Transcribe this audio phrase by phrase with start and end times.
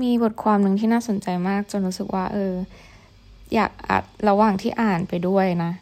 [0.00, 2.54] มีบทความหนึ่งที่น่าสนใจมาก จนรู้สึกว่า เออ
[3.54, 5.72] อยากอ่านระหว่างที่อ่านไปด้วยนะ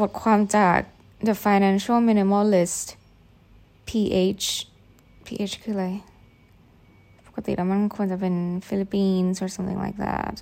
[0.00, 0.78] บทความจาก
[1.26, 2.86] The Financial Minimalist
[3.88, 4.46] PH
[5.26, 5.86] PH คืออะไร
[7.26, 8.34] ปกติแล้วมันควรจะเป็น
[8.68, 10.34] Philippines or something like that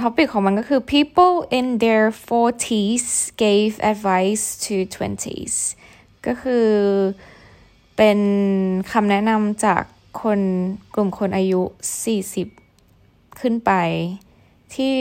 [0.00, 3.06] ท็อปิกของมันก็คือ people in their 40s
[3.44, 5.56] gave advice to 20s
[6.26, 6.68] ก็คือ
[8.00, 8.20] เป็น
[8.92, 9.82] คำแนะนำจาก
[10.22, 10.40] คน
[10.94, 11.62] กลุ่มคนอายุ
[12.70, 13.72] 40 ขึ้นไป
[14.74, 14.96] ที่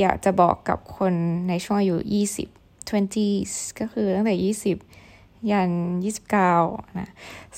[0.00, 1.14] อยากจะบอกกับคน
[1.48, 1.96] ในช่วงอายุ
[2.46, 4.34] 20 20s ก็คือตั้งแต่
[4.92, 5.70] 20 ยัน
[6.32, 7.08] 29 นะ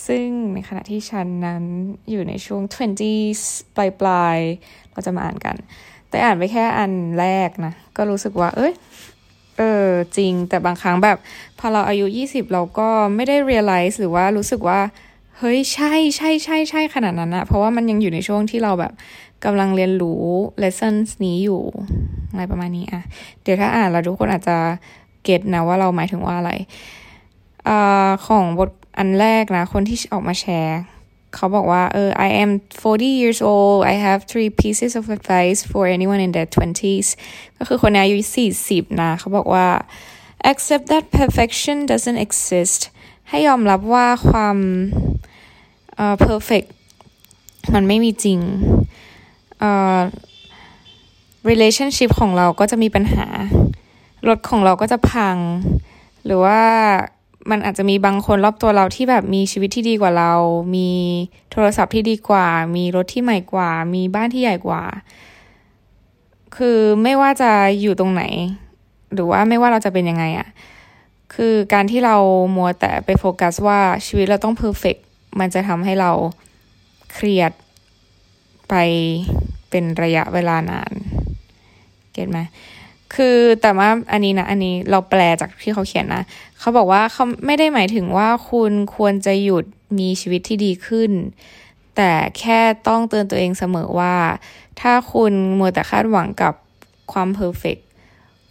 [0.07, 1.65] ซึ่งในขณะที่ฉันนั้น
[2.11, 3.41] อยู่ในช่วง 20s
[3.77, 4.39] ปลายปลาย
[4.91, 5.57] เราจะมาอ่านกัน
[6.09, 8.73] แต่อ่านไปแค่อันแรกนะ ก็รู้สึกว่า เอ้ย
[9.59, 11.19] เออจริง แต่บางครั้งแบบ
[11.59, 14.81] พอเราอายุยี่สิบเราก็ไม่ได้ realize หรือว่ารู้สึกว่า
[15.39, 18.93] เฮ้ย ใช่ใช่ใช่ใช่ขนาดนั้นอะเพราะว่ามันยังอยู่ในช่วงที่เราแบบ
[19.45, 20.23] กำลังเรียนรู้
[20.63, 21.63] lessons นี้อยู่
[22.31, 23.03] อะไรประมาณนี้อะ
[23.43, 24.57] เดี๋ยวถ้าอ่านแล้วทุกคนอาจจะ
[25.25, 26.53] เก็ตนะว่าเราหมายถึงว่าอะไร
[27.69, 30.81] อ่าของบทอันแรกนะ คนที่ออกมาแชร์
[31.37, 32.51] เขาบอกว่าเออ I am
[32.83, 37.09] 40 years old I have three pieces of advice for anyone in their 20s
[37.59, 38.19] ก็คือคนอายุ
[38.61, 39.69] 40 นะ เขาบอกว่า
[40.51, 42.81] accept that perfection doesn't exist
[43.29, 44.57] ให้ยอมรับว่าความ
[45.97, 46.69] เอ่อ perfect
[47.75, 48.41] มันไม่มีจริง
[49.61, 50.01] เอ่อ
[51.51, 53.27] relationship ของเราก็จะมีปัญหา
[54.29, 55.37] รถของเราก็จะพัง
[56.25, 56.61] หรือว่า
[57.51, 60.33] มันอาจจะมีบางคนรอบตัวเราที่แบบมีชีวิตที่ดีกว่าเรา
[60.77, 60.91] มี
[61.51, 64.83] โทรศัพท์ที่ดีกว่า มีรถที่ใหม่กว่า มีบ้านที่ใหญ่กว่า
[66.57, 67.51] คือไม่ว่าจะ
[67.81, 68.23] อยู่ตรงไหน
[69.15, 70.49] หรือว่าไม่ว่าเราจะเป็นยังไงอะ
[71.35, 72.17] คือการที่เรา
[72.57, 74.97] มัวแต่ไปโฟกัสว่าชีวิตเราต้องเพอร์เฟก
[75.39, 76.11] มันจะทำให้เรา
[77.13, 77.53] เครียด
[78.69, 78.75] ไป
[79.71, 80.93] เป็นระยะเวลานาน
[82.13, 82.39] เก็ตไหม
[83.15, 86.23] คือแต่ว่าอันนี้นะอันนี้เราแปลจากที่เขาเขียนนะ
[86.59, 89.65] เขาบอกว่าเขาไม่ได้หมายถึงว่าคุณควรจะหยุด
[89.99, 91.11] มีชีวิตที่ดีขึ้น
[91.97, 94.17] แต่แค่ต้องเตือนตัวเองเสมอว่า
[94.81, 96.55] ถ้าคุณมัวแต่คาดหวังกับ
[97.13, 97.77] ความเพอร์เฟก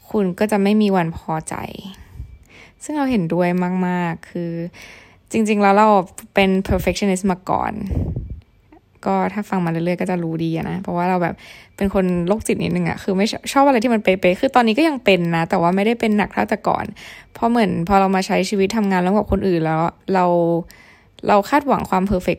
[0.09, 1.55] คุณก็จะไม่มีวันพอใจ
[2.83, 3.49] ซึ่งเราเห็นด้วย
[3.87, 4.51] มาก ๆ คือ
[5.31, 5.89] จริง ๆ แล้วเรา
[6.33, 7.73] เป็น perfectionist มาก่อน
[9.07, 11.35] ก็ถ้าฟังมาเรื่อยๆก็จะรู้ดีนะ เพราะว่าเราแบบ
[11.77, 16.85] เป็นคนโรคจิตนิดนึงอะคือไม่ชอบอะไรที่มันเป๊ะๆคือตอนนี้ก็ยังเป็นนะ แต่ว่าไม่ได้เป็นหนักเท่าแต่ก่อน
[17.33, 19.81] เพราะเหมือนพอเรามาใช้ชีวิตทำงานแล้วกับคนอื่นแล้ว
[20.13, 20.25] เรา
[21.27, 22.37] เราคาดหวังความ perfect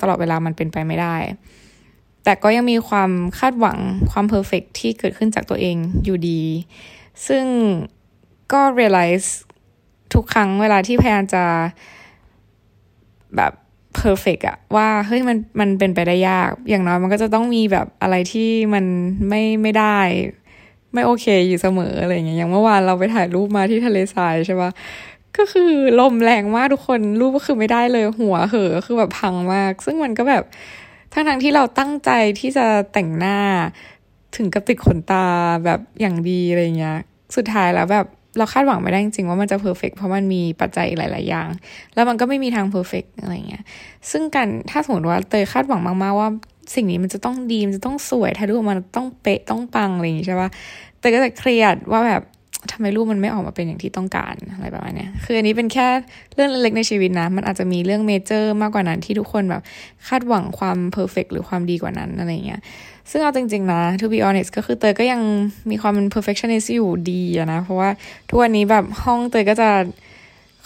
[0.00, 1.16] ตลอดเวลามันเป็นไปไม่ได้
[2.24, 3.78] แต่ก็ยังมีความคาดหวัง
[4.12, 6.42] ความ perfect ที่เกิดขึ้นจากตัวเองอยู่ดี
[7.26, 7.44] ซึ่ง
[8.52, 9.28] ก็ realize
[10.14, 11.44] ทุกครั้งเวลาที่พยายามจะ
[13.36, 13.52] แบบ
[13.94, 18.84] perfect อะว่าเฮ้ยมันมันเป็นไปได้ยาก อย่างน้อยมันก็จะต้องมีแบบอะไรที่มัน
[19.28, 19.98] ไม่ไม่ได้
[20.92, 24.70] ไม่โอเคอยู่เสมออะไรเงี้ยอย่างเมื่อวานเราไปถ่ายรูปมาที่ทะเลทรายใช่ปะ
[25.36, 30.44] ก็คือลมแรงมากทุกคนรูปก็คือไม่ได้เลยหัวเหอคือแบบพังมาก ซึ่งมันก็แบบ
[31.12, 32.10] ทั้งทั้งที่เราตั้งใจ
[32.40, 33.38] ที่จะแต่งหน้า
[34.36, 35.26] ถึงกับติดขนตา
[35.64, 36.98] แบบอย่างดีอะไรเงี้ย
[37.36, 38.06] สุดท้ายแล้วแบบ
[38.38, 41.48] เราคาดหวังไม่ได้จริงๆว่ามันจะเพอร์เฟกเพราะมันมีปัจจัยหลาย ๆ อย่าง
[41.94, 43.62] แล้วมันก็ไม่มีทางเพอร์เฟกอะไรเงี้ย
[44.10, 46.28] ซึ่งกันถ้าสมมติว่าเตยคาดหวังมากๆว่า
[46.74, 50.50] สิ่งนี้มันจะต้องดีมันจะต้องสวยถ้ารูปมันต้องเป๊ะต้องปังอะไรอย่างงี้ใช่ปะ
[50.98, 52.22] เตยก็จะเครียดว่าแบบ
[52.70, 55.88] ทำไมรูปมันไม่ออกมาเป็นอย่างที่ต้องการอะไรประมาณนี้คืออันนี้เป็นแค่
[56.34, 59.62] เรื่องเล็กในชีวิตนะ มันอาจจะมีเรื่อง major มากกว่านั้นที่ทุกคนแบบ
[60.08, 62.60] คาดหวังความ perfect หรือความดีกว่านั้นอะไรเงี้ย
[63.10, 65.20] ซึ่งเอาจริง ๆ นะ to be honest ก็คือเตยก็ยัง
[65.70, 67.90] มีความเป็น perfectionist อยู่ดีนะ เพราะว่า
[68.28, 69.70] ทุกวันนี้แบบห้องเตยก็จะ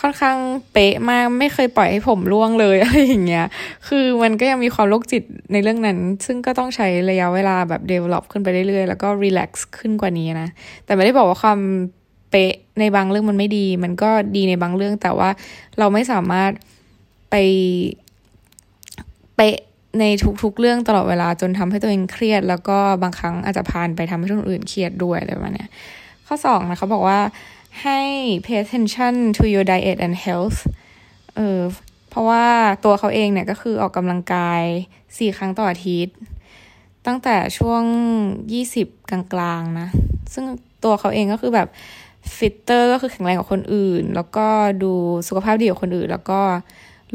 [0.01, 0.37] ค่อนข้าง
[0.73, 3.47] เป๊ะมากไม่เคยปล่อยให้ผมร่วงเลยอะไรอย่างเงี้ย
[3.89, 10.49] คือมันก็ยังมีความโรคจิตในเรื่องนั้น ซึ่งก็ต้องใช้ระยะเวลาแบบ develop ขึ้นไปเรื่อยๆ แล้วก็ relax ขึ้นกว่านี้นะ
[10.85, 11.59] แต่ไม่ได้บอกว่าความ
[12.31, 15.31] เป๊ะในบางเรื่องมันไม่ดี มันก็ดีในบางเรื่อง แต่ว่า
[15.79, 16.51] เราไม่สามารถ
[17.31, 17.35] ไป
[19.37, 19.57] เป๊ะ
[20.01, 20.05] ใน
[20.43, 25.67] ทุกๆ เรื่องตลอดเวลาจนทำให้ตัวเองเครียด แล้วก็บางครั้งอาจจะพานไปทำให้คนอื่นเครียดด้วยอะไรแบบนี้
[26.27, 27.19] ข้อสองนะเขาบอกว่า
[27.83, 28.01] ให้
[28.45, 30.59] pay attention to your diet and health
[31.37, 31.61] เออ
[32.11, 32.47] เพราะว่า
[32.85, 34.63] ตัวเขาเองเนี่ยก็คือออกกำลังกาย
[35.17, 36.17] สี่ครั้งต่ออาทิตย์
[37.07, 37.83] ตั้งแต่ช่วง
[38.53, 39.89] ยี่สิบกลางๆนะ
[40.33, 40.45] ซึ่ง
[40.85, 41.69] ตัวเขาเองก็คือแบบ
[42.37, 44.47] ฟิตเตอร์ก็คือแข็งแรงกว่าคนอื่น แล้วก็
[44.83, 44.93] ดู
[45.29, 46.41] สุขภาพดีกว่าคนอื่น แล้วก็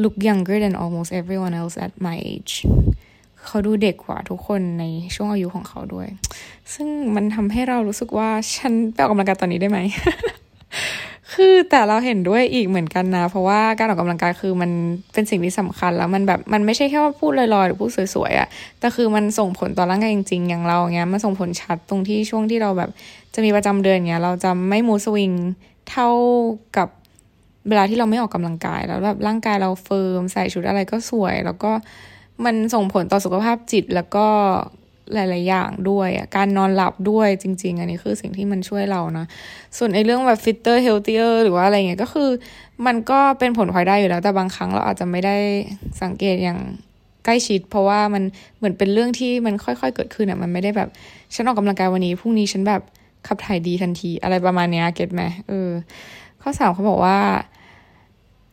[0.02, 2.54] look younger than almost everyone else at my age
[3.46, 4.84] เขาดูเด็กกว่าทุกคนใน
[5.16, 6.08] ช่วงอายุของเขาด้วย
[6.74, 9.80] ซึ่งมันทำให้เรารู้สึกว่าฉันไปออกกำลังกายตอนนี้ได้ไหม
[11.34, 14.72] คือแต่เราเห็นด้วยอีกเหมือนกันนะ เพราะว่าการออกกำลังกายคือมัน
[15.14, 18.48] เป็นสิ่งที่สำคัญแล้วมันแบบมันไม่ใช่แค่ว่าพูดลอยๆ หรือพูดสวยๆอะ
[18.80, 22.90] แต่คือมันส่งผลต่อร่างกายจริงๆ อย่างเราเงี้ยมันส่งผลชัดตรงที่ช่วงที่เราแบบ
[23.36, 25.32] จะมีประจำเดือนเงี้ยเราจะไม่มูสวิง
[25.90, 26.10] เท่า
[26.78, 26.88] กับ
[27.68, 31.72] เวลาที่เราไม่ออกกำลังกายแล้วแบบร่างกายเราเฟิร์มใส่ชุดอะไรก็สวย แล้วก็
[32.46, 34.28] มันส่งผลต่อสุขภาพจิตแล้วก็
[35.14, 39.26] หลาย ๆ อย่างด้วยการนอนหลับด้วยจริง ๆ อันนี้คือสิ่งที่มันช่วยเรานะ
[39.78, 42.30] ส่วนในเรื่องแบบ fitter healthier หรือว่าอะไรเงี้ยก็คือ
[42.86, 45.36] มันก็เป็นผลพลอยได้อยู่แล้ว แต่บางครั้งเราอาจจะไม่ได้
[46.02, 46.60] สังเกตอย่าง
[47.26, 48.24] ใกล้ชิด เพราะว่ามัน
[48.58, 50.90] เหมือนเป็นเรื่องที่มันค่อย ๆ เกิดขึ้นอะมันไม่ได้แบบ
[51.36, 52.82] ฉันออกกำลังกายวันนี้พรุ่งนี้ฉันแบบ
[53.28, 55.70] ขับถ่ายดีทันที อะไรประมาณเนี้ยเก็ตไหมเออ
[56.42, 57.20] ข้อสามเขาบอกว่า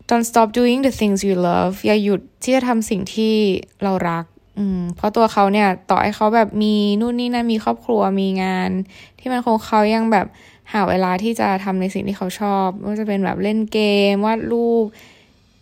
[0.09, 3.35] don't stop doing the things you love อย่าหยุดที่จะทำสิ่งที่
[3.83, 4.25] เรารัก
[4.59, 8.71] อืมเพราะตัวเขาเนี่ยต่อให้เขาแบบมีนู่นนี่นั่นมีครอบครัวมีงาน
[9.19, 10.27] ที่มันคงเขายังแบบ
[10.73, 13.79] หาเวลาที่จะทำในสิ่งที่เขาชอบไม่ว่าจะเป็นแบบเล่นเก
[14.13, 14.85] มวาดรูป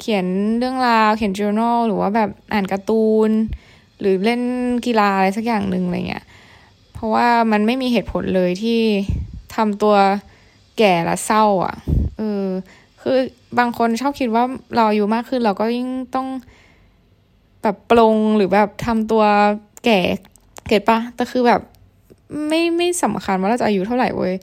[0.00, 0.26] เขียน
[0.58, 3.30] เรื่องราวเขียน journal หรือว่าแบบอ่านการ์ตูน
[4.00, 4.40] หรือเล่น
[4.86, 6.24] กีฬาอะไรสักอย่างหนึ่งอะไรเงี้ย
[6.92, 8.80] เพราะว่ามันไม่มีเหตุผลเลยที่
[9.54, 9.96] ทำตัว
[10.78, 11.76] แก่และเศร้าอะ
[12.18, 12.44] เออ
[13.02, 13.18] คือ
[13.58, 14.44] บางคนชอบคิดว่า
[14.74, 16.28] เราอายุมากขึ้นเราก็ยิ่งต้อง
[17.66, 19.22] แบบปรงหรือแบบทำตัว
[19.84, 20.00] แก่
[20.68, 21.60] เก็ตปะแต่คือแบบ
[22.48, 24.34] ไม่ไม่สำคัญว่าเราจะอายุเท่าไหร่เว้ย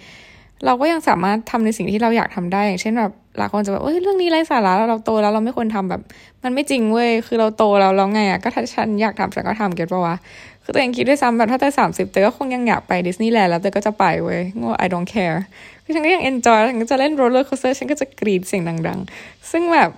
[0.65, 6.01] เราก็ยังสามารถทำในสิ่งที่เราอยากทำได้ อย่างเช่นแบบหลายคนจะแบบเอ้ยเรื่องนี้ไร้สาระเราโตแล้วเราไม่ควรทำแบบ
[6.43, 10.15] มันไม่จริงเว้ยคือเราโตแล้วแล้วไงอะก็ถ้าฉันอยากทำฉันก็ทำเก็ตปะวะ
[10.63, 15.37] คือตัวเองคิดด้วยซ้ำแบบถ้าเตยสามสิบเตยก็คงยังอยากไปดิสนีย์แลนด์แล้วเตยก็จะไปเว้ยงง I don't care
[15.83, 19.89] คือฉันก็ยัง enjoy ฉันก็จะเล่น roller coaster ฉันก็จะกรี๊ดเสียงดัง ๆ ซึ่งแบบ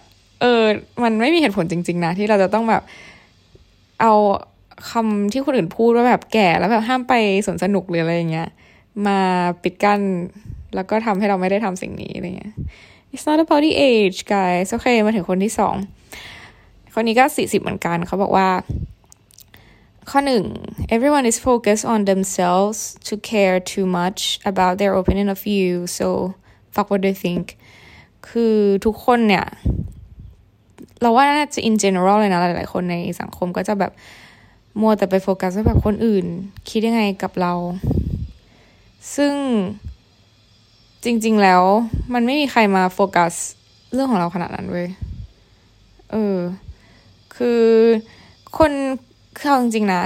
[0.42, 0.64] เออ
[1.04, 2.84] มันไม่มีเหตุผลจริง ๆ นะ ที่เราจะต้องแบบ
[4.02, 4.14] เอา
[4.92, 7.14] คำที่คนอื่นพูดว่าแบบแก่แล้วแบบห้ามไป
[7.46, 8.50] สวนสนุกหรืออะไรอย่างเงี้ย
[9.08, 9.20] มา
[9.64, 10.02] ปิดกั้น
[10.76, 12.54] แล้วก็ทำให้เราไม่ได้ทำสิ่งนี้อะไรเงี้ย
[13.14, 15.76] it's not about the age guys โอเคมาถึงคนที่สอง
[16.94, 18.50] คนนี้ก็สี่สิบเหมือนกันเขาบอกว่า
[20.10, 20.44] ข้อหนึ่ง
[20.96, 24.22] everyone is focused on themselves to care too much
[24.52, 26.08] about their opinion of you so
[26.74, 27.46] fuck what they think
[28.30, 29.46] คือทุกคนเนี่ย
[31.02, 33.92] เราว่าน่าจะ in general เลยนะ หลาย ๆ คนในสังคมก็จะแบบ
[34.82, 36.26] มัวแต่ไปโฟกัสว่าแบบคนอื่น
[36.70, 37.54] คิดยังไงกับเรา
[39.16, 39.34] ซึ่ง
[41.04, 41.64] จริง ๆ แล้ว
[42.14, 43.34] มันไม่มีใครมาโฟกัส
[43.94, 44.88] เรื่องของเราขนาดนั้นเว้ย
[46.12, 46.38] เออ
[47.36, 47.64] คือ
[48.58, 48.72] คน
[49.38, 50.02] คือจริง ๆ นะ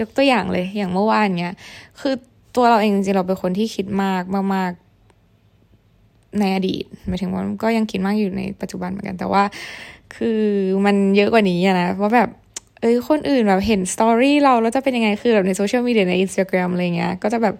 [0.00, 1.54] ยกตัวอย่างเลย อย่างเมื่อวานเนี้ย
[2.00, 2.14] คือ
[2.56, 4.22] ตัวเราเองจริง ๆ เราเป็นคนที่คิดมาก
[4.54, 9.42] มากๆในอดีตหมายถึงว่าก็ยังคิดมากอยู่ในปัจจุบันเหมือนกัน แต่ว่า
[10.16, 10.40] คือ
[10.86, 12.28] มันเยอะกว่านี้นะว่าแบบ
[12.80, 17.54] เอ้ยคนอื่นแบบเห็น story เราแล้วจะเป็นยังไงคือแบบในโซเชียลมีเดียในอินสตาแกรมอะไรเงี้ย ก็จะแบบ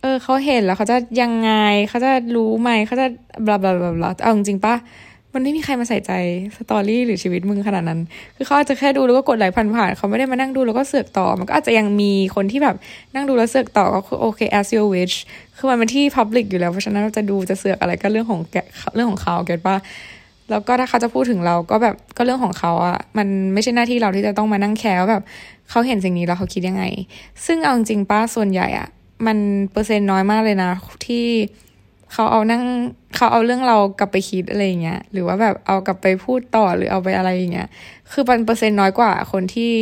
[0.00, 1.50] เออเขาเห็นแล้วเขาจะยังไง
[1.88, 3.06] เขาจะรู้ไหมเขาจะ
[3.46, 4.76] บลาบลาบลาบลาเอาจริงปะ
[5.36, 6.12] มันไม่มีใครมาใส่ใจ
[6.56, 8.00] สตอรี่หรือชีวิตมึงขนาดนั้น
[8.36, 12.76] คือเขาอาจจะแค่ดูแล้วก็กดไลค์ผ่านๆเขาไม่ได้มานั่งดูแล้วก็เสือกต่อ มันก็อาจจะยังมีคนที่แบบ
[13.14, 15.14] นั่งดูแล้วเสือกต่อก็คือโอเค as you wish
[15.56, 18.56] คือมันเป็นที่ public อยู่แล้ว เพราะฉะนั้นเราจะดูจะเสือกอะไรก็เรื่องของแก
[18.94, 19.76] เรื่องของเขาเก็ตปะ
[20.50, 25.22] แล้วก็ถ้าเขาจะพูดถึงเราก็แบบก็เรื่องของเขาอะมันไม่ใช่หน้าที่เราที่จะต้องมานั่งแคร์ว่าแบบ
[25.70, 26.84] เขาเห็นสิ่งนี้แล้วเขาคิดยังไง
[27.46, 28.88] ซึ่งเอาจริงป้าส่วนใหญ่อะ
[29.26, 29.38] มัน
[29.72, 30.70] เปอร์เซ็นต์น้อยมากเลยนะ
[31.06, 31.26] ที่
[32.12, 32.62] เขาเอานั่ง
[33.16, 37.68] เขาเอาเรื่องเรากลับไปคิดอะไรเงี้ยหรือว่าแบบเอากลับไปพูดต่อหรือเอาไปอะไรอย่างเงี้ย
[38.12, 39.72] คือมันเปอร์เซ็นต์น้อยกว่าคนที่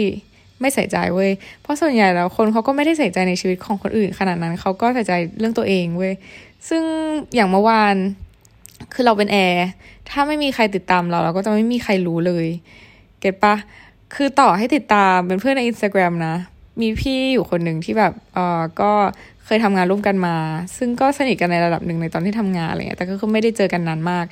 [0.61, 1.31] ไม่ใส่ใจเว้ย
[1.62, 6.14] เพราะส่วนใหญ่แล้วคนเขาก็ไม่ได้ใส่ใจในชีวิตของคนอื่นขนาดนั้นเขาก็ใส่ใจเรื่องตัวเองเว้ย
[6.69, 6.83] ซึ่ง
[7.35, 7.95] อย่างเมื่อวาน
[8.94, 9.66] คือเราเป็นแอร์
[10.08, 12.46] ถ้าไม่มีใครติดตามเรา เราก็จะไม่มีใครรู้เลย
[13.21, 13.54] get ปะ
[14.14, 16.34] คือต่อให้ติดตามเป็นเพื่อนในอินสตาแกรมนะ
[16.80, 18.92] มีพี่อยู่คนหนึ่งที่แบบเออก็
[19.44, 20.37] เคยทำงานร่วมกันมา
[20.76, 24.25] ซึ่งก็สนิทกันในระดับหนึ่งในตอนที่ทำงานอะไรเงี้ย แต่ก็คือไม่ได้เจอกันนานมาก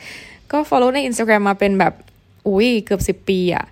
[0.52, 1.92] ก็ follow ในอินสตาแกรมมาเป็นแบบ
[2.48, 3.64] อุ้ยเกือบสิบปีอะ่ะ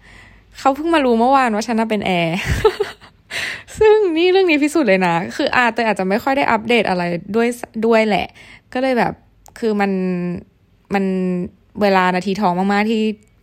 [0.59, 2.39] เขาเพิ่งมารู้เมื่อวานว่าฉันน่ะเป็นแอร์
[3.79, 7.03] ซึ่งนี่เรื่องนี้พิสูจน์เลยนะ คืออ่าแต่อาจจะไม่ค่อยได้อัปเดตอะไร
[7.37, 7.49] ด้วย
[7.87, 8.27] ด้วยแหละ
[8.73, 9.13] ก็เลยแบบ
[9.59, 9.91] คือมัน
[10.95, 11.05] มัน
[11.83, 13.03] เวลานาทีทองมากๆที่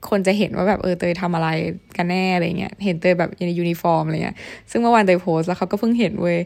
[0.10, 1.50] คนจะเห็นว่าแบบเออเตยทำอะไร
[1.98, 4.38] กันแน่อะไรเงี้ยเห็นเตยแบบในยูนิฟอร์มอะไรเงี้ย
[4.72, 6.38] ซึ่งเมื่อวานเตยโพสแล้วเขาก็เพิ่งเห็นเว้ย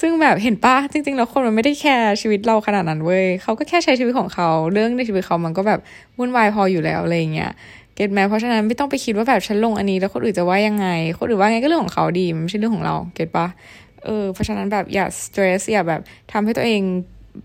[0.00, 5.80] ซึ่งแบบเห็นปะจริงๆแล้วคนมันไม่ได้แคร์ชีวิตเราขนาดนั้นเว้ยเขาก็แค่ใช้ชีวิตของเขาเรื่องในชีวิตเขามันก็แบบ
[6.18, 7.50] วุ่นวายพออยู่แล้วอะไรเงี้ย
[7.94, 10.86] get ไหมเพราะฉะนั้นไม่ต้องไปคิดว่าแบบฉันลงอันนี้แล้วคนอื่นจะว่ายังไง
[11.18, 13.46] คนอื่นว่าไงก็เรื่องของเขาดิมันไม่ใช่เรื่องของเรา get ปะ
[14.04, 16.00] เออเพราะฉะนั้นแบบอย่า stress อย่าแบบ
[16.32, 16.82] ทำให้ตัวเอง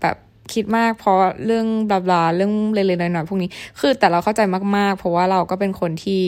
[0.00, 0.16] แบบ
[0.54, 3.50] คิดมากเพราะเรื่องบลาบลาเรื่องเล็กๆน้อยๆพวกนี้
[3.80, 4.40] คือแต่เราเข้าใจ
[4.76, 6.22] มากๆ เพราะว่าเราก็เป็นคนที่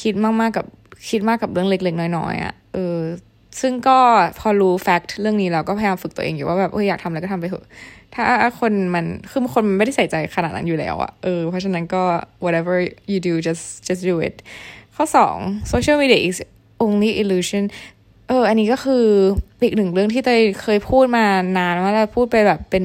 [0.00, 0.66] คิดมากๆกับ
[1.10, 2.98] คิดมากกับเรื่องเล็กๆน้อยๆอะเออ
[3.60, 3.98] ซึ่งก็
[4.38, 7.66] พอรู้แฟกต์เรื่องนี้เราก็พยายามฝึกตัวเองอยู่ว่าแบบเอออยากทำอะไรก็ทำไปเถอะ
[8.14, 8.24] ถ้า
[8.60, 12.02] คนมันคือคนมันไม่ได้ใส่ใจขนาดนั้นอยู่แล้วอะเออเพราะฉะนั้นก็
[12.44, 12.76] whatever
[13.10, 14.36] you do just just do it
[14.96, 15.36] ข้อสอง
[15.72, 16.38] social media is
[16.84, 17.64] only illusion
[18.30, 19.04] เออ อันนี้ก็คือ
[19.62, 21.26] อีกหนึ่งเรื่องที่เตยเคยพูดมา
[21.58, 22.84] นานว่าเราพูดไปแบบเป็น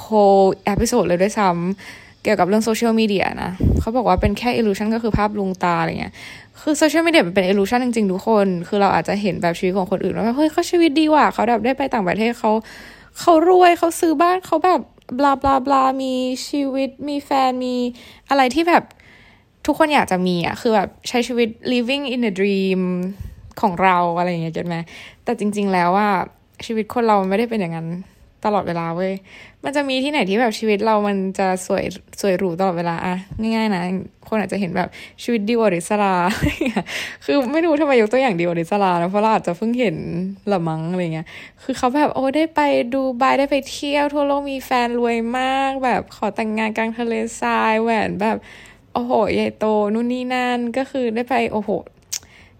[0.00, 3.50] whole episode เลยด้วยซ้ำเกี่ยวกับเรื่องโซเชียลมีเดียนะ
[3.80, 6.12] เขาบอกว่าเป็นแค่ illusion ก็คือภาพลวงตาอะไรเงี้ย
[6.60, 12.52] คือโซเชียลมีเดียมันเป็น illusion จริงๆ ทุกคน คือเราอาจจะเห็นแบบชีวิตของคนอื่นว่าเฮ้ยเขาชีวิตดีว่ะเขาแบบได้ไปต่างประเทศเขา
[13.20, 14.80] เขารวยเขาซื้อบ้านเขาแบบ
[15.18, 16.14] บลาบลาบลามี
[16.48, 17.74] ชีวิตมีแฟนมี
[18.28, 18.84] อะไรที่แบบ
[19.66, 22.82] ทุกคนอยากจะมีอะคือแบบใช้ชีวิต living in a dream
[23.60, 24.76] ของเราอะไรอย่างเงี้ยเก็ตไหม
[25.24, 26.08] แต่จริง ๆ แล้วว่า
[26.66, 27.88] ชีวิตคนเราไม่ได้เป็นอย่างนั้น
[28.44, 29.12] ตลอดเวลาเว้ย
[29.64, 31.84] มันจะมีที่ไหนที่แบบชีวิตเรามันจะสวย
[32.20, 33.82] สวยหรูตลอดเวลาอะง่ายๆนะ
[34.28, 34.88] คนอาจจะเห็นแบบ
[35.22, 36.14] ชีวิตดิวอริสลา
[37.24, 39.96] คือไม่รู้ทำไมยกตัวอย่างดิวอริสลานะเพราะเราอาจจะเพิ่งเห็น
[40.52, 41.26] ละมังอะไรเงี้ย
[41.62, 42.60] คือเขาแบบโอ้ได้ไป
[42.94, 48.36] ดูบายได้ไปเที่ยวทั่วโลกมีแฟนรวยมาก แบบขอแต่งงานกลางทะเลทรายแหวนแบบ
[48.92, 51.70] โอ้โหใหญ่โตนู่นนี่นั่นก็คือได้ไปโอ้โห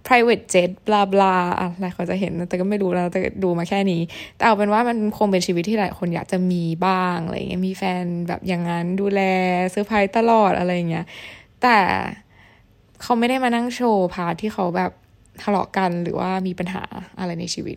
[0.08, 4.00] private jet บลาบลาอะไรเขาจะเห็น แต่ก็ไม่รู้แล้วแต่ดูมาแค่นี้
[4.36, 9.20] แต่เอาเป็นว่ามันคงเป็นชีวิตที่หลายคนอยากจะมีบ้างอะไรเงี้ยมีแฟนแบบอย่างนั้นดูแล
[9.70, 11.06] เซอร์ไพรส์ตลอดอะไรเงี้ย
[11.62, 11.78] แต่
[13.02, 14.90] เขาไม่ได้มานั่งโชว์พาที่เขาแบบ
[15.42, 16.82] ทะเลาะกันหรือว่ามีปัญหา
[17.18, 17.76] อะไรในชีวิต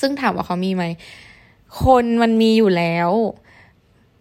[0.00, 0.84] ซึ่งถามว่าเขามีไหม
[1.84, 3.10] คนมันมีอยู่แล้ว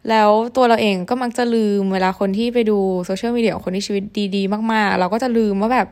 [0.09, 4.03] แล้วตัวเราเองก็มักจะลืมเวลาคนที่ไปดูโซเชียลมีเดียของคนที่ชีวิต
[4.35, 5.87] ดี ๆ มาก ๆ เราก็จะลืมว่าแบบ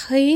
[0.00, 0.30] เฮ้ย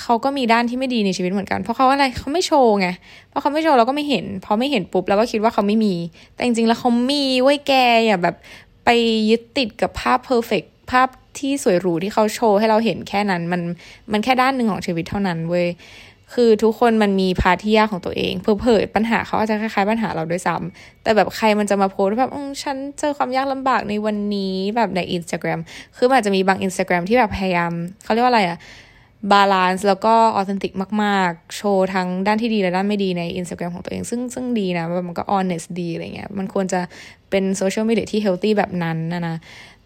[0.00, 2.88] เขาก็มีด้านที่ไม่ดีในชีวิตเหมือนกัน เพราะเขาอะไรเขาไม่โชว์ไง
[3.28, 5.94] เพราะเขาไม่โชว์เราก็ไม่เห็นพอไม่เห็นปุ๊บเราก็คิดว่าเขาไม่มี
[6.34, 7.72] แต่จริงๆแล้วเขามีไว้แก
[8.06, 8.36] อย่าแบบ
[8.84, 8.88] ไป
[9.30, 11.08] ยึดติดกับภาพเพอร์เฟกภาพ
[11.38, 13.60] ที่สวยหรูที่เขาโชว์ให้เราเห็นแค่นั้น มัน
[14.12, 15.66] มันแค่ด้านหนึ่งของชีวิตเท่านั้นเว้ย
[16.34, 18.32] คือทุกคนมันมีพาที่ยากของตัวเอง
[18.62, 22.30] เผลอปัญหาเขาอาจจะคล้ายๆปัญหาเราด้วยซ้ำแต่แบบใครมันจะมาโพสแบบ
[22.62, 25.60] ฉันเจอความยากลำบากในวันนี้แบบใน Instagram
[25.96, 27.72] คือมันอาจจะมีบาง Instagram ที่แบบพยายาม
[28.04, 28.58] เขาเรียกว่าอะไรอะ
[29.32, 30.72] balance แล้วก็ authentic
[31.02, 36.80] มาก ๆ โชว์ทั้งด้านที่ดีและด้านไม่ดีใน Instagram ของตัวเอง ซึ่งซึ่งดีนะแบบมันก็ honest ดีอะไรเงี้ยมันควรจะ
[37.30, 39.36] เป็นโซเชียลมีเดียที่ healthy แบบนั้นนะนะ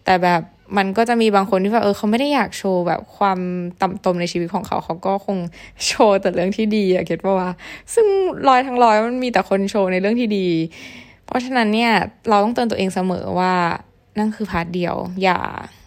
[0.04, 0.42] แต่แบบ
[0.76, 3.38] มันก็จะมีบางคนที่แบบเออเขาไม่ได้อยากโชว์แบบความ
[3.82, 5.38] ตกต่ำในชีวิตของเขา เขาก็คง
[5.86, 7.50] โชว์แต่เรื่องที่ดีอะ get ป่าวะ
[7.94, 8.06] ซึ่ง
[8.48, 10.48] ร้อยทั้งร้อยมันมีแต่คนโชว์ในเรื่องที่ดี
[11.26, 11.92] เพราะฉะนั้นเนี่ย
[12.28, 13.54] เราต้องเตือนตัวเองเสมอว่า
[14.18, 15.38] นั่นคือ part เดียว อย่า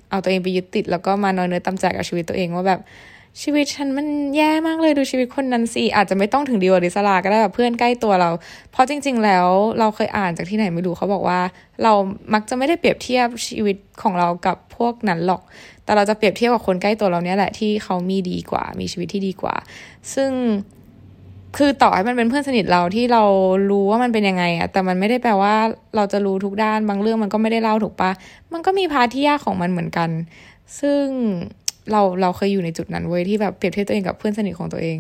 [0.10, 2.80] เอาตัวเองไปยึดติด แล้วก็มาน้อยเนื้อต่ำใจกับชีวิตตัวเองว่าแบบ
[3.42, 8.30] ชีวิตฉันมันแย่มากเลยดูชีวิตคนนั้นสิอาจจะไม่ต้องถึงดีวอริสลาก็ได้แบบเพื่อนใกล้ตัวเรา
[8.72, 9.48] เพราะจริง ๆ แล้ว
[9.80, 11.40] เราเคยอ่านจากที่ไหนไม่รู้เขาบอกว่า
[11.84, 11.94] เรา
[12.34, 15.42] มักจะไม่ได้เปรียบเทียบชีวิตของเรากับพวกนั้นหรอก
[15.84, 19.56] แต่เราจะเปรียบเทียบกับคนใกล้ตัวเราเนี้ยแหละที่เขามีดีกว่า มีชีวิตที่ดีกว่า
[20.14, 20.32] ซึ่ง
[21.58, 23.24] คือต่อให้มันเป็นเพื่อนสนิทเราที่เรา
[23.70, 25.56] รู้ว่ามันเป็นยังไงอะแต่มันไม่ได้แปลว่า
[25.96, 28.12] เราจะรู้ทุกด้านบางเรื่องมันก็ไม่ได้เล่าถูกปะ
[28.54, 30.10] มันก็มี part ที่ยากของมันเหมือนกัน
[30.80, 31.06] ซึ่ง
[31.92, 34.98] เราเราเคยอยู่ในจุดนั้นเว้ยที่แบบเปรียบเทียบตัวเองกับเพื่อนสนิทของตัวเอง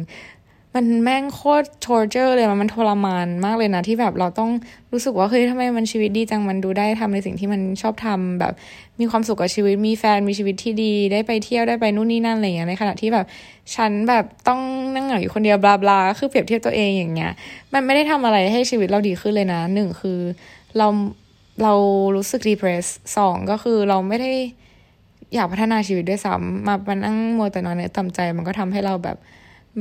[0.77, 4.51] มันแม่งโคตร torture เลยมันมันทรมานมากเลยนะที่แบบเราต้อง
[4.92, 8.54] รู้สึกว่าเฮ้ยทำไมมันชีวิตดีจังมันดูได้ทำในสิ่งที่มันชอบทำแบบ
[9.00, 13.25] มีความสุขกับชีวิตมีแฟนมีชีวิตที่ดีได้ไปเที่ยวได้ไปนู่นนี่นั่นอะไรอย่างเงี้ยในขณะที่แบบ
[13.75, 14.60] ฉันแบบต้อง
[14.96, 17.32] นั่งเหงาอยู่คนเดียวบลาบลาคือเปรียบเทียบตัวเองอย่างเงี้ย
[17.74, 20.20] มันไม่ได้ทำอะไรให้ชีวิตเราดีขึ้นเลยนะหนึ่งคือ
[20.77, 20.88] เรา
[21.63, 21.74] เรา
[22.15, 22.86] รู้สึกดีเพรส
[23.18, 24.32] สองก็คือเราไม่ได้
[25.36, 29.18] อยากพัฒนาชีวิตด้วยซ้ำมามานั่งมัวแต่นอนเนื้อต่ำใจ มันก็ทำให้เราแบบ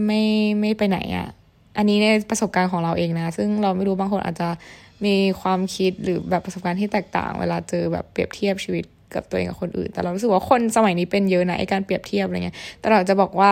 [0.06, 0.23] ไม่
[0.61, 1.26] ไม่ไปไหนอะ่ะ
[1.76, 4.49] อันนี้ในประสบการณ์ของเราเองนะ ซึ่งเราไม่รู้บางคนอาจจะ
[5.04, 8.84] มีความคิดหรือแบบประสบการณ์ที่แตกต่าง เวลาเจอแบบเปรียบเทียบชีวิต
[9.14, 13.50] กับตัวเองกับคนอื่น แต่เรารู้สึกว่าคนสมัยนี้เป็นเยอะนะไอการเปรียบเทียบอะไรเงี้ย แต่เราจะบอกว่า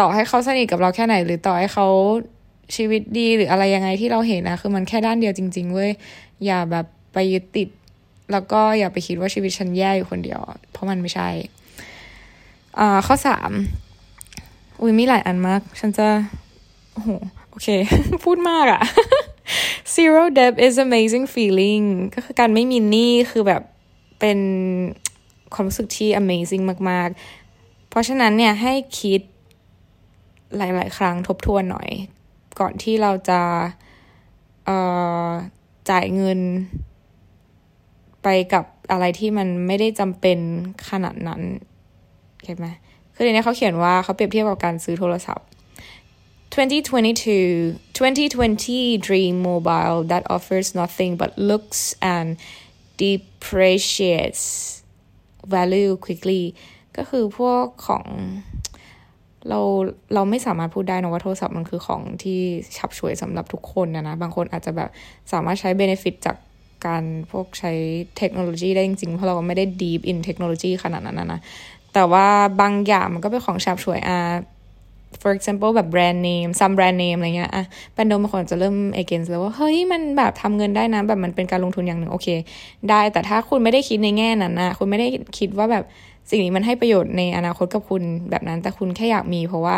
[0.00, 1.86] ต่อให้เขาสนิทกับเราแค่ไหน หรือต่อให้เขา
[2.76, 5.90] ชีวิตดีหรืออะไรยังไงที่เราเห็นนะคือมันแค่ด้านเดียวจริง ๆ เว้ย
[6.44, 7.68] อย่าแบบไปยึดติด
[8.32, 10.40] แล้วก็อย่าไปคิดว่าชีวิตฉันแย่อยู่คนเดียว
[10.70, 11.28] เพราะมันไม่ใช่
[12.78, 13.52] อ่าข้อสาม
[14.80, 16.06] อุ้ยมีหลายอันมาก ฉันจะ
[16.92, 17.10] โอ้โห
[17.50, 17.68] โอเค
[18.24, 18.82] พูดมากอะ
[19.94, 23.62] zero debt is amazing feeling ก็คือการไม่มีหนี้คือแบบ
[24.20, 24.38] เป็น
[25.54, 27.08] ความรู้สึกที่ amazing มาก
[27.50, 29.20] ๆ เพราะฉะนั้นเนี่ย ให้คิด
[30.56, 31.90] หลาย ๆ ครั้งทบทวนหน่อย
[32.60, 33.40] ก่อนที่เราจะ
[34.66, 34.78] เอ่
[35.26, 35.28] อ
[35.90, 36.40] จ่ายเงิน
[38.24, 40.38] ไปกับอะไรที่มันไม่ได้จำเป็น
[40.90, 41.42] ขนาดนั้น
[42.44, 42.66] เห็นไหม
[43.14, 45.46] คือในนี้เขาเขียนว่าเขาเปรียบเทียบกับการซื้อโทรศัพท์
[46.54, 51.80] 2022 2020 Dream Mobile that offers nothing but looks
[52.14, 52.28] and
[53.02, 54.44] depreciates
[55.54, 56.42] value quickly
[56.96, 58.04] ก็คือพวกของ
[59.48, 59.60] เรา
[60.14, 62.40] เราไม่สามารถพูดได้นะว่าโทรศัพท์มันคือของที่
[62.76, 64.90] ฉับฉวยสำหรับทุกคนนะนะ บางคนอาจจะแบบ
[65.32, 66.36] สามารถใช้เบนฟิตจาก
[66.86, 67.72] การพวกใช้
[68.18, 71.40] เทคโนโลยีได้จริงๆ เพราะเราไม่ได้ deep in เทคโนโลยีขนาดนั้นนะ
[71.94, 72.26] แต่ว่า
[72.60, 74.18] บางอย่างมันก็เป็นของฉับฉวยอะ
[75.22, 82.28] for example แบบแบรนด์เนม some brand name อะไรเงี้ยอะแบรนด์โดมบางคนจะเริ่ม against แล้วว่า เฮ้ย มันแบบทำเงินได้นะ แบบมันเป็นการลงทุนอย่างหนึ่ง โอเค
[82.90, 85.84] ได้ แต่ถ้าคุณไม่ได้คิดในแง่นั้นนะ คุณไม่ได้คิดว่าแบบ
[86.30, 89.76] สิ่งนี้มันให้ประโยชน์ในอนาคตกับคุณแบบนั้น แต่คุณแค่อยากมี เพราะว่า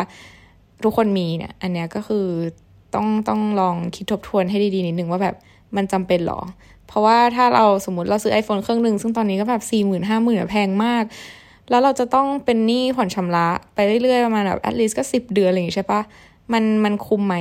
[0.83, 2.25] ทุกคนมีเนี่ย อันเนี้ยก็คือ
[2.95, 5.35] ต้องต้องลองคิดทบทวนให้ดีๆนิดนึงว่าแบบ
[5.75, 6.41] มันจำเป็นหรอ
[6.87, 11.03] เพราะว่าถ้าเราสมมติเราซื้อ iPhone เครื่องหนึ่งซึ่งตอนนี้ก็แบบสี่หมื่นห้าหมื่นแพงมาก
[11.69, 16.01] แล้วเราจะต้องเป็นหนี้ผ่อนชำระไปเรื่อยๆประมาณแบบ at least ก็สิบเดือนอะไรอย่างงี้ใช่ปะ
[16.53, 17.35] มันมันคุ้มไหม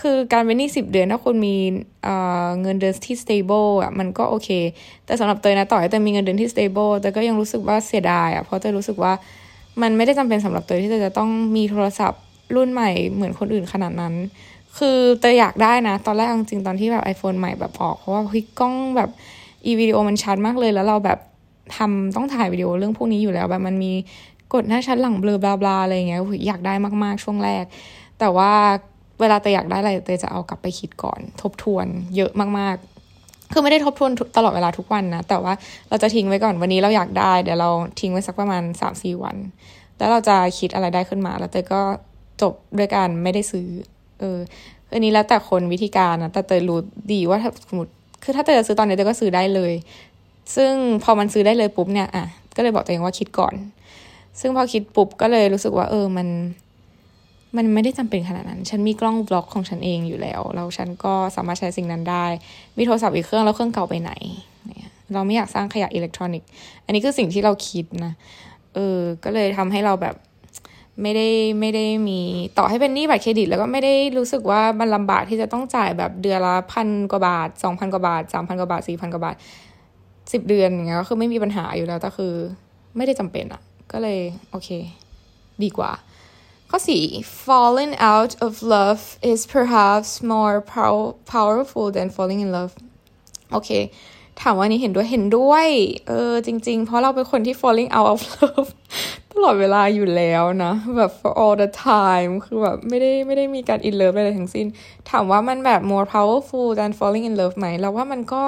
[0.00, 1.56] คือการเป็นหนี้สิบเดือนถ้าคุณมี
[2.04, 4.48] เอ่อเงินเดือนที่ stable อะมันก็โอเค
[5.04, 9.12] แต่สำหรับเตยนะต่อให้เตยมีเงินเดือนที่ stable แต่ก็ยังรู้สึกว่าเสียดายอะเพราะเตยรู้สึกว่า
[9.82, 12.22] มันไม่ได้จำเป็นสำหรับเตยที่จะต้องมีโทรศัพท์
[12.56, 14.14] รุ่นใหม่เหมือนคนอื่นขนาดนั้น
[14.78, 19.10] คือเตยอยากได้นะ ตอนแรกจริงตอนที่แบบ iPhone ใหม่แบบออก เพราะว่าเฮ้ยกล้องแบบ
[19.66, 21.18] อีวิดีโอมันชัดมากเลย แล้วเราแบบ
[21.76, 23.92] ทำต้องถ่ายวิดีโอเรื่องพวกนี้อยู่แล้ว แบบมันมี
[24.52, 27.64] กดหน้าชัดหลังเบลอบลาบลาอะไรเงี้ยอยากได้มากๆช่วงแรก
[28.18, 28.52] แต่ว่า
[29.20, 35.52] เวลาเตยอยากได้อะไรเตยจะเอากลับไปคิดก่อน ทบทวนเยอะมากๆ คือไม่ได้ทบทวนตลอดเวลาทุกวันนะ แต่ว่า
[35.88, 37.70] เราจะทิ้งไว้ก่อนวันนี้เราอยากได้ เดี๋ยวเรา
[38.00, 39.36] ทิ้งไว้สักประมาณสามสี่วัน
[39.98, 41.80] แล้วเราจะคิดอะไรได้ขึ้นมา แล้วเตยก็
[42.42, 43.68] จบด้วยการไม่ได้ซื้อ
[44.18, 44.38] เออ
[44.92, 46.78] อันนี้แล้วแต่คนวิธีการนะแต่เตยรู้
[47.12, 49.72] ดีว่าถ้าสมมติคือถ้าเตยจะซื้อตอนนี้เตยก็ซื้อได้เลย
[50.56, 50.72] ซึ่ง
[51.04, 52.24] พอมันซื้อได้เลยปุ๊บเนี่ยอะ
[52.56, 53.54] ก็เลยบอกตัวเองว่าคิดก่อน
[54.40, 56.28] ซึ่งพอคิดปุ๊บก็เลยรู้สึกว่า เออมัน
[57.56, 62.26] มันไม่ได้จำเป็นขนาดนั้น ฉันมีกล้องบล็อกของฉันเองอยู่แล้วแล้วฉันก็สามารถใช้สิ่งนั้นได้
[62.78, 64.12] มีโทรศัพท์อีกเครื่องแล้วเครื่องเก่าไปไหน
[65.12, 66.48] เราไม่อยากสร้างขยะอิเล็กทรอนิกส์
[66.84, 68.12] อันนี้คือสิ่งที่เราคิดนะ
[68.74, 70.14] เออ ก็เลยทำให้เราแบบ
[71.02, 71.28] ไม่ได้
[71.60, 72.20] ไม่ได้มี
[72.58, 79.36] ต่อให้เป็นหนี้บัตรเครดิต แล้วก็ไม่ได้รู้สึกว่ามันลำบากที่จะต้องจ่ายแบบเดือนละพันกว่าบาทสองพันกว่าบาทสามพันกว่าบาทสี่พันกว่าบาท
[80.32, 82.34] สิบเดือนอย่างเงี้ยก็คือไม่มีปัญหาอยู่แล้วแต่คือ
[82.96, 83.62] ไม่ได้จำเป็นอะ
[83.92, 84.68] ก็เลยโอเค
[85.62, 85.92] ดีกว่า
[86.70, 87.02] ข้อสี่
[87.44, 90.56] falling out of love is perhaps more
[91.34, 92.74] powerful than falling in love
[93.52, 93.70] โอเค
[94.42, 95.66] ถามว่านี้เห็นด้วยเห็นด้วย
[96.08, 98.70] เออ จริง ๆ เพราะเราเป็นคนที่ falling out of love
[99.32, 104.66] ตลอดเวลาอยู่แล้วนะ แบบ for all the time คือแบบไม่ได้ไม่ได้มีการ in love อะไรทั้งสิ้น
[105.10, 108.44] ถามว่ามันแบบ more powerful than falling in love ไหมเราว่ามันก็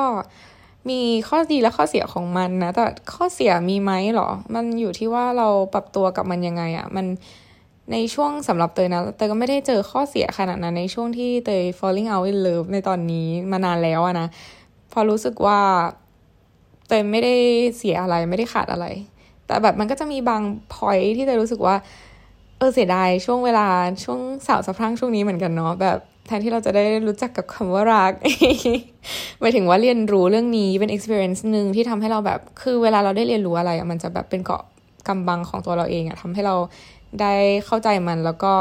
[0.90, 7.06] มีข้อดีและข้อเสียของมันนะ แต่ข้อเสียมีไหมหรอ มันอยู่ที่ว่าเราปรับตัวกับมันยังไงอะ่ะ มัน
[7.92, 14.28] ในช่วงสำหรับเตยนะ เตยก็ไม่ได้เจอข้อเสียขนาดนั้นในช่วงที่เตย falling out in love ในตอนนี้มานานแล้วอะนะ
[14.92, 15.60] พอรู้สึกว่า
[16.88, 17.34] เตยไม่ได้
[17.76, 18.86] เสียอะไรไม่ได้ขาดอะไร
[19.46, 21.76] แต่แบบมันก็จะมีบางพอยที่เตยรู้สึกว่า
[22.58, 23.68] เออเสียดายช่วงเวลา
[24.04, 28.12] ช่วงสาวสะพรั่งช่วงนี้เหมือนกันเนาะแบบแทนที่เราจะได้รู้จักกับคำว่ารัก
[29.40, 34.62] หมายถึงว่าเรียนรู้เรื่องนี้เป็น experience หนึ่งที่ทำให้เราแบบ คือเวลาเราได้เรียนรู้อะไรมันจะแบบเป็นเกาะ
[35.08, 36.56] กำบังของตัวเราเองอะทำให้เรา
[37.20, 37.34] ได้
[37.66, 38.54] เข้าใจมันแล้วก็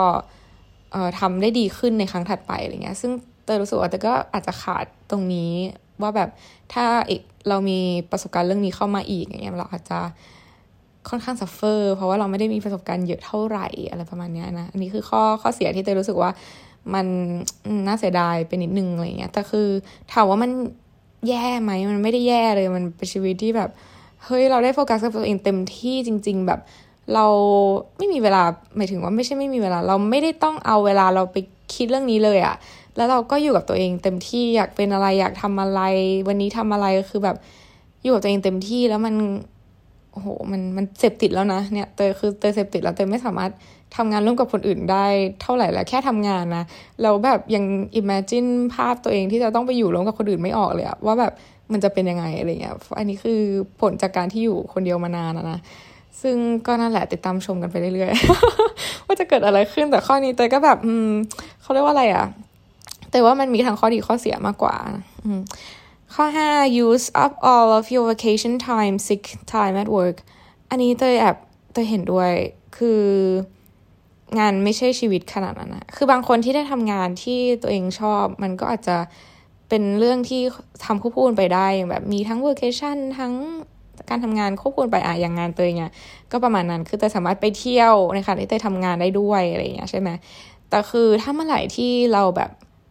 [0.91, 3.11] เออทำได้ดีขึ้นในครั้งถัดไปอะไรเงี้ย ซึ่ง
[3.43, 5.51] เตยรู้สึกว่าแต่ก็อาจจะขาดตรงนี้
[6.01, 6.29] ว่าแบบ
[6.73, 7.79] ถ้าอีกเรามี
[8.11, 9.99] ประสบการณ์เรื่องนี้เข้ามาอีกอย่างเงี้ยเราอาจจะ
[11.09, 16.29] ค่อนข้าง suffer เพราะว่าเราไม่ได้มีประสบการณ์เยอะเท่าไหร่อะไรประมาณนี้นะ อันนี้คือข้อข้อเสียที่เตยรู้สึกว่า
[16.93, 17.05] มัน
[17.87, 19.67] น่าเสียดายไปนิดนึงอะไรเงี้ย แต่คือ
[20.13, 20.51] ถามว่ามัน
[21.27, 23.69] แย่ไหมมันไม่ได้แย่เลย มันเป็นชีวิตที่แบบ
[24.23, 26.59] เฮ้ยเราได้โฟกัสกับตัวเองเต็มที่จริง ๆ แบบ
[27.13, 27.25] เรา
[27.97, 28.43] ไม่มีเวลา
[28.75, 31.37] หมายถึงว่าไม่ใช่ไม่มีเวลา เราไม่ได้ต้องเอาเวลาเราไป
[31.75, 32.55] คิดเรื่องนี้เลยอะ
[32.95, 35.81] แล้วเราก็อยู่กับตัวเองเต็มที่อยากเป็นอะไรอยากทำอะไร
[36.27, 37.37] วันนี้ทำอะไรก็คือแบบ
[38.03, 39.15] อยู่กับตัวเองเต็มที่แล้วมัน
[40.11, 43.51] โอ้โหมันมันเสพติดแล้วนะเนี่ยเตยคือเตยเสพติดแล้วเตยไม่สามารถ
[43.95, 45.05] ทำงานร่วมกับคนอื่นได้
[45.41, 46.63] เท่าไหร่แล้วแค่ทำงานนะ
[47.01, 47.63] เราแบบยัง
[47.99, 51.33] imagine ภาพตัวเองที่จะต้องไปอยู่ร่วมกับคนอื่นไม่ออกเลยอะว่าแบบ
[51.71, 53.39] มันจะเป็นยังไงอะไรเงี้ยอันนี้คือ
[53.81, 55.59] ผลจากการที่อยู่คนเดียวมานานนะ
[56.21, 56.35] ซึ่ง
[56.67, 61.09] ก็นั่นแหละติดตามชมกันไปเรื่อยๆ ว่าจะเกิดอะไรขึ้นแต่ข้อนี้เตยก็แบบ อืม
[61.61, 62.25] เขาเรียกว่าอะไรอะ
[63.11, 64.75] แต่ว่ามันมีทั้งข้อดีข้อเสียมากกว่า
[65.25, 65.41] อืม
[66.13, 70.17] ข้อ 5 use up all of your vacation time sick time at work
[70.69, 71.37] อันนี้เตยแอบ
[71.73, 72.31] เตยเห็นด้วย
[72.77, 73.03] คือ
[74.39, 78.97] งานไม่ใช่ชีวิตขนาดนั้นนะคือบางคนที่ได้ทำงานที่ตัวเองชอบ มันก็อาจจะ
[79.69, 80.41] เป็นเรื่องที่
[80.85, 83.33] ทำควบคู่ไปได้แบบมีทั้ง workation ทั้ง
[84.09, 85.91] การทำงานควบคู่ไปอะอย่างงานเตยเนี่ย
[86.31, 90.09] ก็ประมาณนั้นคือเตยสามารถไปเที่ยวในขณะที่เตยทำงานได้ด้วยอะไรอย่างเงี้ยใช่ไหม
[90.69, 92.49] แต่คือถ้าเมื่อไหร่ที่เราแบบ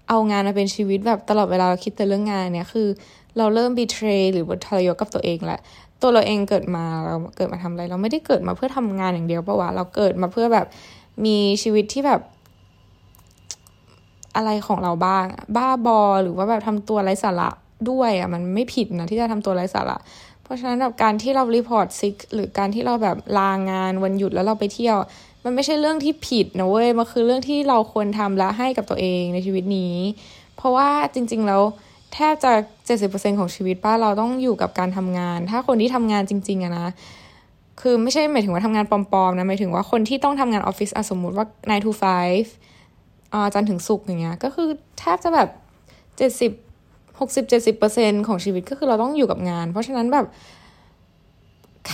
[0.08, 2.88] เอางานมาเป็นชีวิตแบบตลอดเวลาเราคิดแต่เรื่องงานเนี่ยคือ
[3.38, 5.60] เราเริ่ม betray หรือทรยศกับตัวเองแหละ
[6.02, 10.66] ตัวเราเองเกิดมาเราเกิดมาทำอะไร เราไม่ได้เกิดมาเพื่อทำงานอย่างเดียวปะวะเราเกิดมาเพื่อแบบ
[11.24, 12.20] มีชีวิตที่แบบ
[14.36, 15.24] อะไรของเราบ้าง
[15.56, 17.50] บ้าบอหรือว่าแบบทำตัวไร้สาระ
[17.90, 19.96] ด้วยอะมันไม่ผิดนะที่จะทำตัวไร้สาระ
[20.48, 24.96] เพราะฉะนั้นแบบการที่เรา report sick หรือการที่เราแบบลางานวันหยุดแล้วเราไปเที่ยว
[25.44, 29.94] มันไม่ใช่เรื่องที่ผิดนะเว้ยมันคือเรื่องที่เราควรทำและให้กับตัวเองในชีวิตนี้
[30.56, 31.62] เพราะว่าจริง ๆ แล้ว
[32.14, 32.52] แทบจะ
[32.86, 36.88] เจ็ดสิบเปอร์เซ็นของชีวิตปะเราต้องอยู่กับการทำงาน ถ้าคนที่ทำงานจริง ๆอะนะ
[37.80, 42.48] คือไม่ใช่หมายถึงว่าทำงานปลอมๆนะหมายถึงว่าคนที่ต้องทำงานออฟฟิศสมมุติว่า nine to five
[43.32, 45.48] อ่าจันทร์ถึงศุกร์อย่างเงี้ยก็คือแทบจะแบบ
[46.16, 46.52] เจ็ดสิบ
[47.20, 50.26] หกสิบเจ็ดสิบเปอร์เซ็นของชีวิตก็คือเราต้องอยู่กับงาน เพราะฉะนั้นแบบ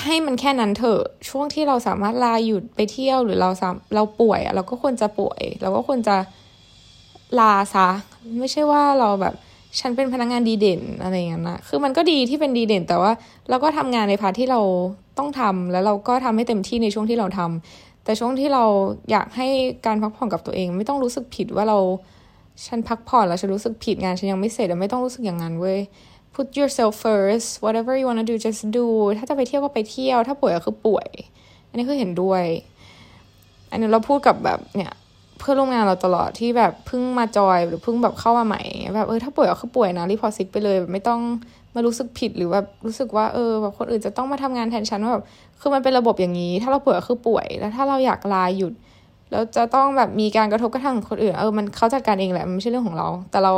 [0.03, 6.17] ให้มันแค่นั้นเถอะช่วงที่เราสามารถลาหยุดไปเที่ยวหรือเราสามเราป่วยเราก็ควรจะป่วย เราก็ควรจะ
[7.39, 7.89] ลาซะ
[8.41, 9.35] ไม่ใช่ว่าเราแบบ
[9.81, 13.13] ฉันเป็นพนักงานดีเด่นอะไรอย่างนั้นนะคือมันก็ดีที่เป็นดีเด่น แต่ว่า
[13.51, 14.61] เราก็ทำงานใน part ที่เรา
[15.19, 18.65] ต้องทำแล้วเราก็ทำให้เต็มที่ในช่วงที่เราทำแต่ช่วงที่เรา
[19.11, 19.49] อยากให้
[19.87, 21.79] การพักผ่อนกับตัวเอง ไม่ต้องรู้สึกผิดว่าเรา
[22.67, 25.79] ฉันพักผ่อนแล้วฉันรู้สึกผิดงานฉันยังไม่เสร็จและไม่ต้องรู้สึกอย่างนั้นเว้ย
[26.35, 28.87] put yourself first whatever you wanna do just do
[29.19, 31.09] ถ้าจะไปเที่ยวก็ไปเที่ยว ถ้าป่วยก็คือป่วย
[31.69, 32.45] อันนี้คือเห็นด้วย
[33.71, 34.93] อันนี้เราพูดกับแบบเนี่ย
[35.39, 38.63] เพื่อนร่วมงานเราตลอดที่แบบเพิ่งมาจอยหรือเพิ่งแบบเข้ามาใหม่
[38.97, 41.21] แบบเออถ้าป่วยก็คือป่วยนะ report sick ไปเลยแบบไม่ต้อง
[41.75, 45.25] มารู้สึกผิดหรือแบบรู้สึกว่าเออแบบคนอื่นจะต้องมาทำงานแทนฉันว่าแบบ
[45.61, 48.73] คือมันเป็นระบบอย่างนี้ ถ้าเราป่วยก็คือป่วย แล้วถ้าเราอยากลาหยุด
[49.35, 53.53] แล้วจะต้องแบบมีการกระทบกระทั่งคนอื่นเออมันเขาจัดการเองแหละมันไม่ใช่เรื่องของเรา แต่เรา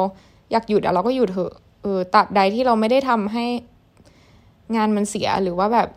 [0.52, 3.44] อยากหยุดอะเราก็หยุดเถอะเออตัดใดที่เราไม่ได้ทำให้
[4.76, 5.88] งานมันเสียหรือว่าแบบ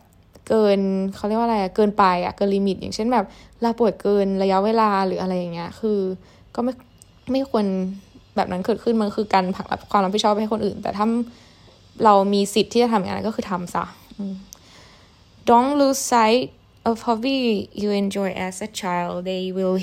[0.48, 0.80] เกิน
[1.16, 3.26] เขาเรียกว่าอะไรเกินไปอะเกินลิมิต อย่างเช่นแบบ
[3.64, 6.00] ลาป่วยเกินระยะเวลาหรืออะไรอย่างเงี้ย คือ
[6.56, 6.74] ก็ไม่
[7.32, 7.66] ไม่ควร
[8.36, 11.08] แบบนั้นเกิดขึ้นมันคือการผลักความรับผิดชอบให้คนอื่น แต่ถ้า
[12.06, 13.84] เรามีสิทธิ์ที่จะทำอย่างนั้นก็คือทำซะ
[15.50, 16.44] Don't lose sight
[16.88, 19.80] of hobby you enjoy as a child they will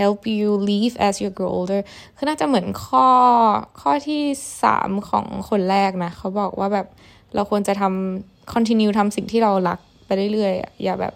[0.00, 1.82] help you live as you grow older
[2.16, 3.08] คือน่าจะเหมือนข้อ
[3.80, 4.22] ข้อที่
[4.62, 6.86] สามของคนแรกนะ เขาบอกว่าแบบ
[7.34, 11.14] เราควรจะทำ continue ทำสิ่งที่เรารักไปเรื่อยๆ อย่าแบบ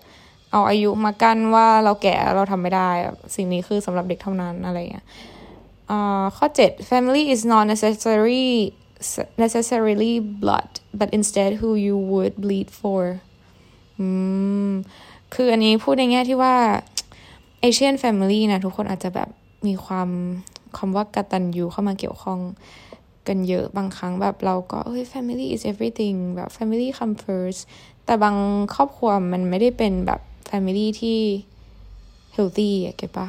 [0.53, 2.90] เอาอายุมากั้นว่าเราแก่เราทำไม่ได้
[3.35, 5.07] สิ่งนี้คือสำหรับเด็กเท่านั้นอะไรเงี้ย
[6.37, 8.47] ข้อ 7 family is not necessary
[9.45, 13.03] necessarily blood but instead who you would bleed for
[13.99, 14.07] อื
[14.71, 14.73] ม
[15.35, 16.55] คืออันนี้พูดในแง่ที่ว่า
[17.68, 19.29] Asian family นะทุกคนอาจจะแบบ
[19.66, 20.09] มีความ
[20.77, 22.40] คำว่ากตัญญูเข้ามาเกี่ยวข้อง
[23.29, 27.61] กันเยอะบางครั้งแบบเราก็เฮ้ย family is everything แบบ family come first
[28.05, 28.37] แต่บาง
[28.75, 31.18] ครอบครัวมันไม่ได้เป็นแบบ family ที่
[32.37, 33.29] healthy อะเก็ตปะ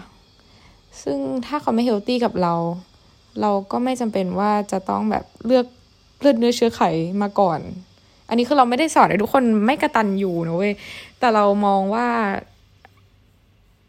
[1.03, 2.53] ซึ่งถ้าเขาไม่ healthy กับเรา
[3.41, 5.65] เราก็ไม่จำเป็นว่าจะต้องแบบเลือก
[6.19, 6.81] เลือดเนื้อเชื้อไข
[7.21, 7.59] มาก่อน
[8.29, 10.73] อันนี้คือเราไม่ได้สอนให้ทุกคนไม่กระตันอยู่นะเว้ย
[11.23, 12.07] แต่เรามองว่า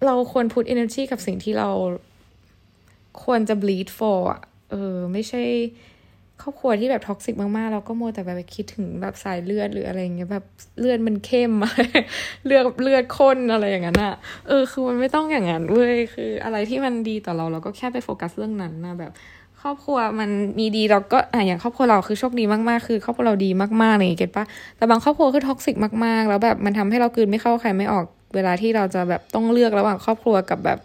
[0.07, 1.71] เราควร put energy กับสิ่งที่เรา
[3.25, 5.43] ควรจะ bleed for อะเออ ไม่ใช่
[6.43, 10.45] ครอบครัวที่แบบท็อกซิกมากๆ เราก็โมแต่แบบคิดถึงแบบสายเลือดหรืออะไรเงี้ยแบบ
[10.79, 11.53] เลือดมันเข้ม
[12.47, 14.15] เลือดเลือดข้นอะไรอย่างนั้นอะ
[14.49, 19.13] เออคือมันไม่ต้องอย่างนั้นเว้ยคือ อะไรที่มันดีต่อเราเราก็แค่ไปโฟกัสเรื่องนั้นนะแบบ
[19.65, 23.51] ครอบครัวมันมีดีเราก็อะอย่างครอบครัวเราคือโชคดีมากๆ คือครอบครัวเราดี
[23.83, 24.45] มากๆเลย get ปะ
[24.77, 30.79] แต่บางครอบครัวคือ toxic มากๆ แล้วแบบมันทำให้เรากลืนไม่เข้าคายไม่ออกเวลาที่เราจะแบบต้องเลือกระหว่างครอบครัวกับแบบ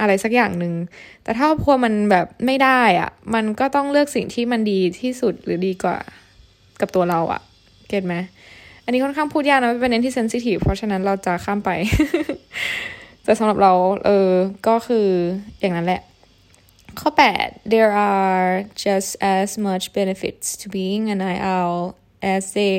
[0.00, 0.74] อะไรสักอย่างหนึ่ง
[1.24, 5.96] แต่ถ้าครอบครัวมันแบบไม่ได้อะมันก็ต้องเลือกสิ่งที่มันดีที่สุดหรือดีกว่า
[6.80, 7.40] กับตัวเราอะ
[7.88, 8.14] เก็ตไหม
[8.84, 11.70] อันนี้ค่อนข้างพูดยากนะเป็นเน้นที่เซนซิทีฟเพราะฉะนั้นเราจะข้ามไป
[13.24, 13.72] แต่สำหรับเรา
[14.04, 14.30] เออ
[14.68, 15.06] ก็คือ
[15.60, 16.00] อย่างนั้นแหละ
[17.00, 18.48] ข้อ 8 there are
[18.84, 21.80] just as much benefits to being an night owl
[22.34, 22.78] as they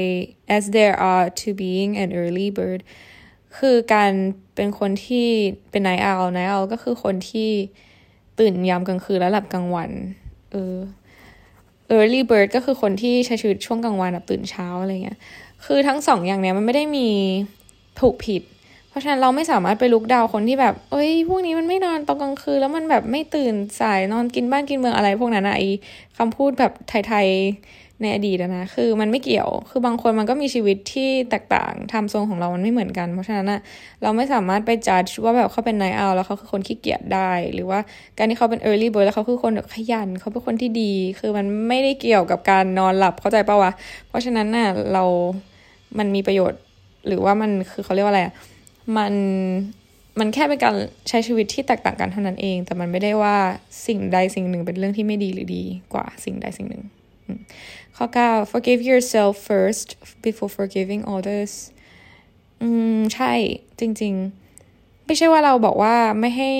[0.57, 2.81] as there are to being an early bird
[3.57, 4.11] คือการ
[4.55, 5.27] เป็นคนที่
[5.71, 7.49] เป็นไนเอาไนเอาก็คือคนที่
[8.39, 9.91] ตื่นยามกลางคืนแล้วหลับกลางวัน
[10.51, 10.75] เออ
[11.95, 15.19] early bird ก็คือคนที่ใช้ชีวิตช่วงกลางวันแบบตื่นเช้าอะไรเงี้ย
[15.65, 17.09] คือทั้งสองอย่างเนี้ยมันไม่ได้มี
[17.99, 18.41] ถูกผิด
[18.97, 25.63] ราะฉะนั้นเราไม่สามารถไปลุกดาวคนที่แบบ เอ้ย พวกนี้มันไม่นอนตอนกลางคืน แล้วมันแบบไม่ตื่นสายนอนกินบ้านกินเมืองอะไรพวกนั้นอะไอ
[26.17, 33.59] คำพูดแบบไทยๆในอดีตนะ คือมันไม่เกี่ยว คือบางคนมันก็มีชีวิตที่แตกต่างทำทรงของเรามันไม่เหมือนกัน เพราะฉะนั้นอะ
[34.03, 37.79] เราไม่สามารถไปจัดว่าแบบเขาเป็นไนเอาแล้วเขาคือคนขี้เกียจได้ หรือว่า
[38.17, 43.71] การที่เขาเป็น early bird แล้วเขาคือคนขยัน เขาเป็นคนที่ดี คือมันไม่ได้เกี่ยวกับการนอนหลับเข้าใจปะวะ
[44.07, 45.03] เพราะฉะนั้นน่ะเรา
[45.97, 46.59] มันมีประโยชน์
[47.07, 48.33] หรือว่ามันคือเขาเรียกว่าอะไรอะ
[48.95, 49.13] มัน
[50.19, 50.75] มันแค่เป็นการ
[51.09, 53.37] ใช้ชีวิตที่แตกต่างกันเท่านั้นเอง แต่มันไม่ได้ว่า
[53.87, 56.83] สิ่งใดสิ่งหนึ่งเป็นเรื่องที่ไม่ดีหรือดีกว่าสิ่งใดสิ่งหนึ่ง
[57.97, 59.87] ข้อ 9 forgive yourself first
[60.23, 61.53] before forgiving others
[62.61, 63.31] อืม ใช่
[63.79, 64.13] จริง
[64.61, 66.51] ๆ ไม่ใช่ว่าเราบอกว่าไม่ให้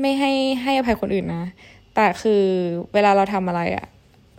[0.00, 0.32] ไม่ให้
[0.62, 1.44] ให้อภัยคนอื่นนะ
[1.94, 2.42] แต่คือ
[2.94, 3.86] เวลาเราทำอะไรอะ่ะ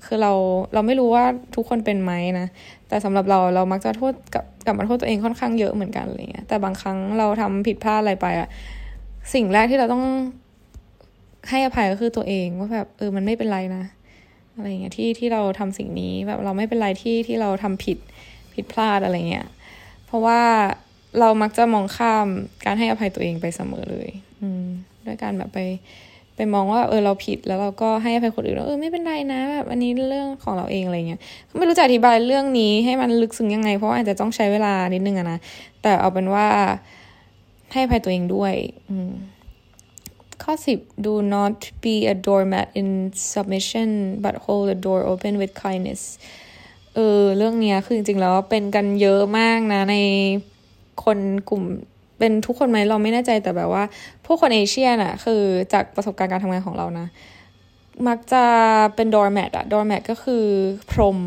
[0.05, 0.31] คือเรา
[0.73, 2.47] เราไม่รู้ว่าทุกคนเป็นไหมนะ
[2.87, 8.49] แต่สำหรับเราเรามักจะโทษกับ กับมาโทษตัวเองค่อนข้างเยอะเหมือนกันอะไรเงี้ยแต่บางครั้งเราทำผิดพลาดอะไรไปอะ่ะ
[9.33, 10.03] สิ่งแรกที่เราต้อง
[11.49, 13.83] ให้อภัยก็คือตัวเองว่าแบบเออมันไม่เป็นไรนะ
[14.55, 17.97] อะไรเงี้ยที่ที่เราทำสิ่งนี้แบบเราไม่เป็นไรที่ที่เราทำผิด
[18.53, 19.47] ผิดพลาดอะไรเงี้ย
[20.05, 20.41] เพราะว่า
[21.19, 22.27] เรามักจะมองข้าม
[22.65, 24.09] การให้อภัยตัวเองไปเสมอเลย
[24.41, 24.65] อืม
[25.05, 25.59] ด้วยการแบบไป
[26.37, 31.21] ไปมองว่าเออเราผิดแล้วเราก็ให้อภัยคนอื่นว่าเออไม่เป็นไรนะแบบอันนี้เรื่องของเราเองอะไรเงี้ย
[31.57, 35.39] ไม่รู้จะอธิบายเรื่องนี้ให้มันลึกซึ้งยังไง เพราะอาจจะต้องใช้เวลานิดนึงอะนะ
[35.81, 36.45] แต่เอาเป็นว่า
[37.71, 38.53] ให้อภัยตัวเองด้วย
[38.89, 39.11] อืม
[40.43, 42.89] ข้อสิบ do not be a doormat in
[43.33, 43.89] submission
[44.23, 46.01] but hold the door open with kindness
[46.95, 49.95] เออเรื่องเนี้ยคือจริงๆแล้วเป็นกันเยอะมากนะใน
[51.03, 51.19] คน
[51.49, 51.63] กลุ่ม
[52.17, 53.83] เป็นทุกคนไหมเราไม่แน่ใจแต่แบบว่า
[54.25, 55.41] พวกคนเอเชียน่ะ คือ
[55.73, 57.07] จากประสบการณ์การทำงานของเรานะ
[58.07, 58.43] มักจะ
[58.95, 60.45] เป็น doormat อะ doormat ก็คือ
[60.91, 61.17] พรม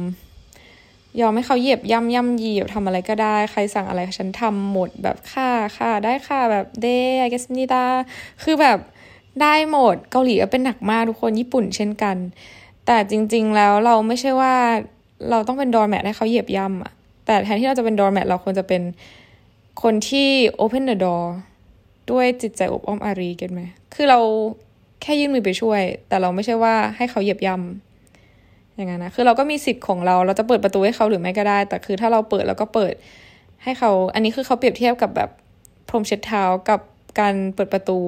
[1.20, 6.86] ยอมให้เขาเหยียบย่ำย่ำเหยียบทำอะไรก็ได้ ใครสั่งอะไรฉันทำหมดแบบค่าค่าได้ค่าแบบเด
[7.18, 7.84] ไอเกสนิตา
[8.42, 8.78] คือแบบ
[9.42, 12.16] ได้หมดเกาหลีก็เป็นหนักมากทุกคนญี่ปุ่นเช่นกัน
[12.86, 14.54] แต่จริง ๆ แล้วเราไม่ใช่ว่า
[15.30, 16.92] เราต้องเป็น doormat ให้เขาเหยียบย่ำอะ
[17.24, 18.82] แต่แทนที่เราจะเป็น doormat เราควรจะเป็น
[19.82, 20.28] คนที่
[20.62, 21.24] open the door
[22.10, 23.62] ด้วยจิตใจอบอ้อมอารี get ไหม
[23.94, 24.18] คือเรา
[25.02, 32.94] แค่ยื่นมือไปช่วย แต่เราไม่ใช่ว่าให้เขาเหยียบย่ำอย่างนั้นนะ คือเราก็มีสิทธิ์ของเรา เราจะเปิดประตูให้เขาหรือไม่ก็ได้ แต่คือถ้าเราเปิดเราก็เปิด
[33.62, 35.30] ให้เขา อันนี้คือเขาเปรียบเทียบกับแบบ
[35.88, 36.80] พรมเช็ดเท้ากับ
[37.20, 37.98] การเปิดประตู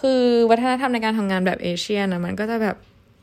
[0.00, 2.76] คือวัฒนธรรมในการทำงานแบบเอเชียนะมันก็จะแบบ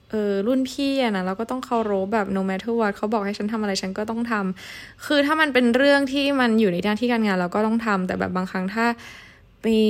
[0.10, 8.86] เออรุ่นพี่อะนะเราก็ต้องเคารพแบบ no matter what เขาบอกให้ฉันทำอะไรฉันก็ต้องทำคือถ้ามันเป็นเรื่องที่มันอยู่ในหน้าที่การงานเราก็ต้องทำแต่แบบบางครั้งถ้า
[9.68, 9.82] มี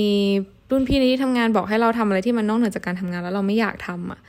[0.71, 4.19] รุ่นพี่ในที่ทำงานบอกให้เราทำอะไรที่มันนอกเหนือจากการทำงานแล้วเราไม่อยากทำอะ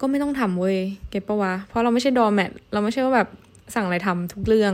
[0.00, 0.78] ก็ไม่ต้องทำเว้ย
[1.10, 3.28] เก็ตปะวะเพราะเราไม่ใช่ดอแมทเราไม่ใช่ว่าแบบ
[3.74, 4.72] สั่งอะไรทำทุกเรื่อง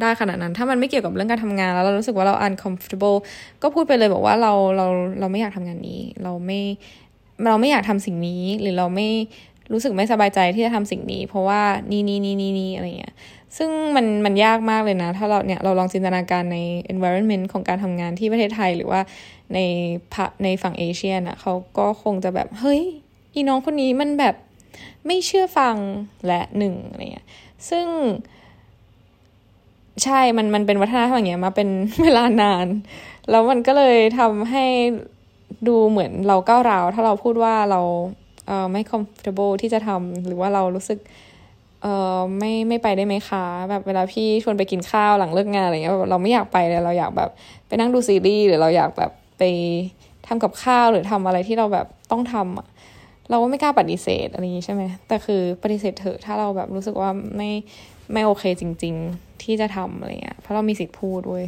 [0.00, 3.18] ได้ขนาดนั้น ถ้ามันไม่เกี่ยวกับเรื่องการทำงานแล้วเรารู้สึกว่าเรา uncomfortable
[3.62, 4.86] ก็พูดไปเลยบอกว่าเราเรา
[5.20, 6.60] เราไม่อยากทำงานนี้ เราไม่
[7.46, 9.08] เราไม่อยากทำสิ่งนี้หรือเราไม่
[9.72, 13.14] รู้สึกไม่สบายใจที่จะทำสิ่งนี้ เพราะว่านี่นี่นี่นี่นี่อะไรเงี้ย
[13.56, 16.58] ซึ่งมันมันยากมากเลยนะ ถ้าเราเนี่ยเราลองจินตนาการใน
[16.92, 19.00] environment ของการทำงานที่ประเทศไทยหรือว่า
[19.54, 19.58] ใน
[20.44, 22.82] ในฝั่งเอเชียนะเขาก็คงจะแบบเฮ้ย
[23.34, 24.34] อีน้องคนนี้มันแบบ
[25.06, 25.76] ไม่เชื่อฟัง
[26.26, 27.26] และหนึ่งอะไรเงี้ย
[27.70, 27.86] ซึ่ง
[30.04, 31.68] ใช่ มัน มันเป็นวัฒนธรรมอย่างเงี้ยมาเป็น
[32.02, 32.66] เวลานาน
[33.30, 34.64] แล้วมันก็เลยทำให้
[35.68, 37.80] ดูเหมือนเราก้าวร้าว ถ้าเราพูดว่าเรา
[38.72, 40.98] ไม่ comfortable ที่จะทำหรือว่าเรารู้สึก
[41.82, 41.86] เอ
[42.16, 47.30] อไม่ไม่ไปได้ไหมคะ แบบเวลาพี่ชวนไปกินข้าวหลังเลิกงานอะไรเงี้ยเราไม่อยากไปเลยเราอยากแบบ
[47.66, 49.42] ไปนั่งดูซีรีส์หรือเราอยากแบบไป
[50.26, 52.66] ทำกับข้าวหรือทำอะไรที่เราแบบต้องทำอะ
[53.30, 57.50] เราก็ไม่กล้าปฏิเสธอะไรอย่างนี้ใช่ไหมแต่คือปฏิเสธเถอะถ้าเราแบบรู้สึกว่าไม่
[58.12, 61.44] ไม่โอเคจริง ๆ ที่จะทำอะไรเงี้ยเพราะเรามีสิทธิ์พูดด้วย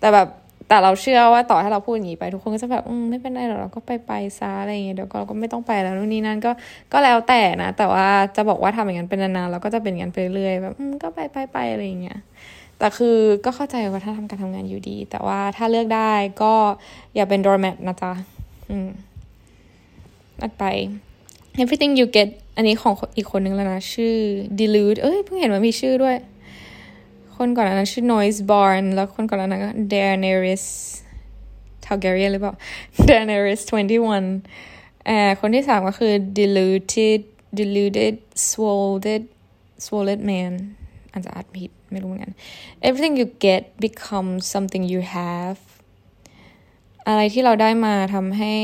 [0.00, 0.28] แต่แบบ
[0.68, 6.50] แต่เราเชื่อว่าต่อให้เราพูดอย่างนี้ไปทุกคนก็จะแบบอืมไม่เป็นไรหรอกเราก็ไปไปซะอะไรอย่างเงี้ยเดี๋ยวเราก็ไม่ต้องไปแล้วนู่นนี่นั่นก็
[6.92, 12.18] ก็แล้วแต่นะ แต่ว่าจะบอกว่าทำอย่างนั้นเป็นนานๆเราก็จะเป็นอย่างนั้นไปเรื่อยแบบอืมก็ไปไปไปอะไรอย่างเงี้ย
[12.78, 16.54] แต่คือก็เข้าใจว่าถ้าทำการทำงานอยู่ดี แต่ว่าถ้าเลือกได้ก็
[17.14, 18.12] อย่าเป็น doormat นะจ๊ะ
[18.70, 18.88] อืม
[20.40, 20.64] นัดไป
[21.60, 24.14] everything you get อันนี้ของอีกคนนึงแล้วนะ ชื่อ
[24.58, 26.16] delude เอ้ยเพิ่งเห็นว่ามีชื่อด้วย
[27.36, 30.66] คนก่อนนั้นชื่อ Noise Barn แล้วคนก่อนนั้นก็ Daenerys
[31.84, 32.54] Targaryen หรือเปล่า
[33.08, 33.60] Daenerys
[34.30, 37.20] 21อ่าคนที่สามก็คือ Deluded
[37.58, 38.16] Deluded
[38.48, 39.22] Swollen
[39.84, 40.52] Swollen Man
[41.12, 42.32] อาจจะอ่านผิดไม่รู้เหมือนกัน
[42.86, 45.58] Everything you get becomes something you have
[47.08, 48.54] อะไรที่เราได้มาทำให้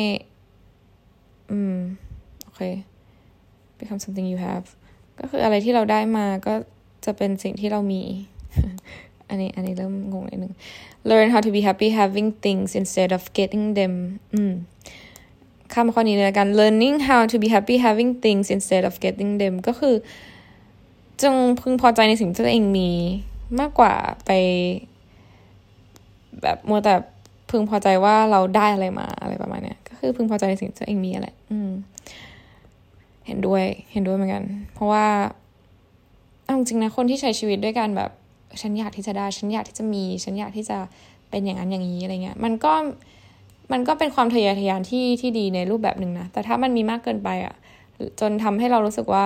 [1.51, 1.77] อืม
[2.45, 2.61] โอเค
[3.79, 4.67] become something you have
[5.19, 6.55] ก็คืออะไรที่เราได้มาก็
[7.05, 8.03] จะเป็นสิ่งที่เรามี
[9.29, 10.53] อันนี้อันนี้เริ่มงงนิดนึง
[11.11, 13.95] learn how to be happy having things instead of getting them
[14.35, 14.53] อืม
[15.75, 19.95] คำข้อนี้เลยกัน learning how to be happy having things instead of getting them ก็คือ
[21.23, 22.91] จงพึงพอใจในสิ่งที่ตัวเองมี
[23.61, 23.95] มากกว่า
[24.27, 24.31] ไป
[26.43, 26.95] แบบมัวแต่
[27.51, 31.71] พึงพอใจว่าเราได้อะไรมาอะไรประมาณเนี้ย ก็คือพึงพอใจในสิ่งที่ตัวเองมีอะไรอืม
[33.27, 35.07] เห็นด้วย เห็นด้วยเหมือนกัน เพราะว่า
[36.45, 38.11] เอาจริงนะคนที่ใช้ชีวิตด้วยกันแบบ
[38.61, 40.79] ฉันอยากที่จะได้ ฉันอยากที่จะมี ฉันอยากที่จะ
[41.31, 42.73] เป็นอย่างนั้นอย่างนี้อะไรเงี้ย มันก็
[43.73, 47.55] มันก็เป็นความทะเยอทะยานที่ที่ดีในรูปแบบหนึ่งนะ แต่ถ้ามันมีมากเกินไปอะ
[48.21, 49.25] จนทำให้เรารู้สึกว่า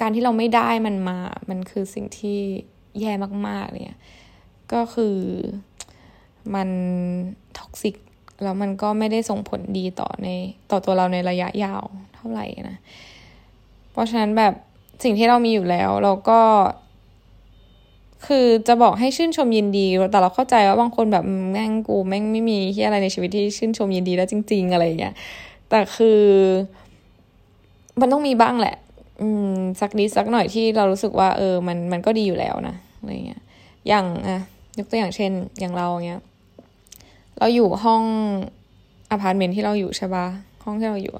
[0.00, 1.18] การที่เราไม่ได้มันมา
[1.50, 2.38] มันคือสิ่งที่
[3.00, 3.12] แย่
[3.46, 4.00] มากๆเนี่ย
[4.72, 5.16] ก็คือ
[6.54, 6.68] มัน
[7.58, 7.96] toxic
[8.42, 10.28] แล้วมันก็ไม่ได้ส่งผลดีต่อใน
[10.70, 11.82] ต่อตัวเราในระยะยาว
[12.14, 12.76] เท่าไหร่นะ
[13.92, 14.54] เพราะฉะนั้นแบบ
[15.04, 16.40] สิ่งที่เรามีอยู่แล้ว เราก็
[18.26, 25.14] คือจะบอกให้ชื่นชมยินดี แต่เราเข้าใจว่าบางคนแบบแม่งกูแม่งไม่มีที่อะไรในชีวิตที่ชื่นชมยินดีแล้วจริง ๆ อะไรอย่างเงี้ย
[25.70, 26.20] แต่คือ
[28.00, 28.76] มันต้องมีบ้างแหละ
[29.20, 33.42] อืม สักนิดสักหน่อยที่เรารู้สึกว่า เออ มันมันก็ดีอยู่แล้วนะอะไรเงี้ย
[33.88, 34.38] อย่างอะ
[34.78, 36.20] ยกตัวอย่างเช่น อย่างเราเงี้ย
[37.38, 38.02] เราอยู่ห้อง
[39.10, 40.26] อพาร์ตเมนต์ที่เราอยู่ใช่ปะ
[40.64, 41.14] ห้องที่เราอยู่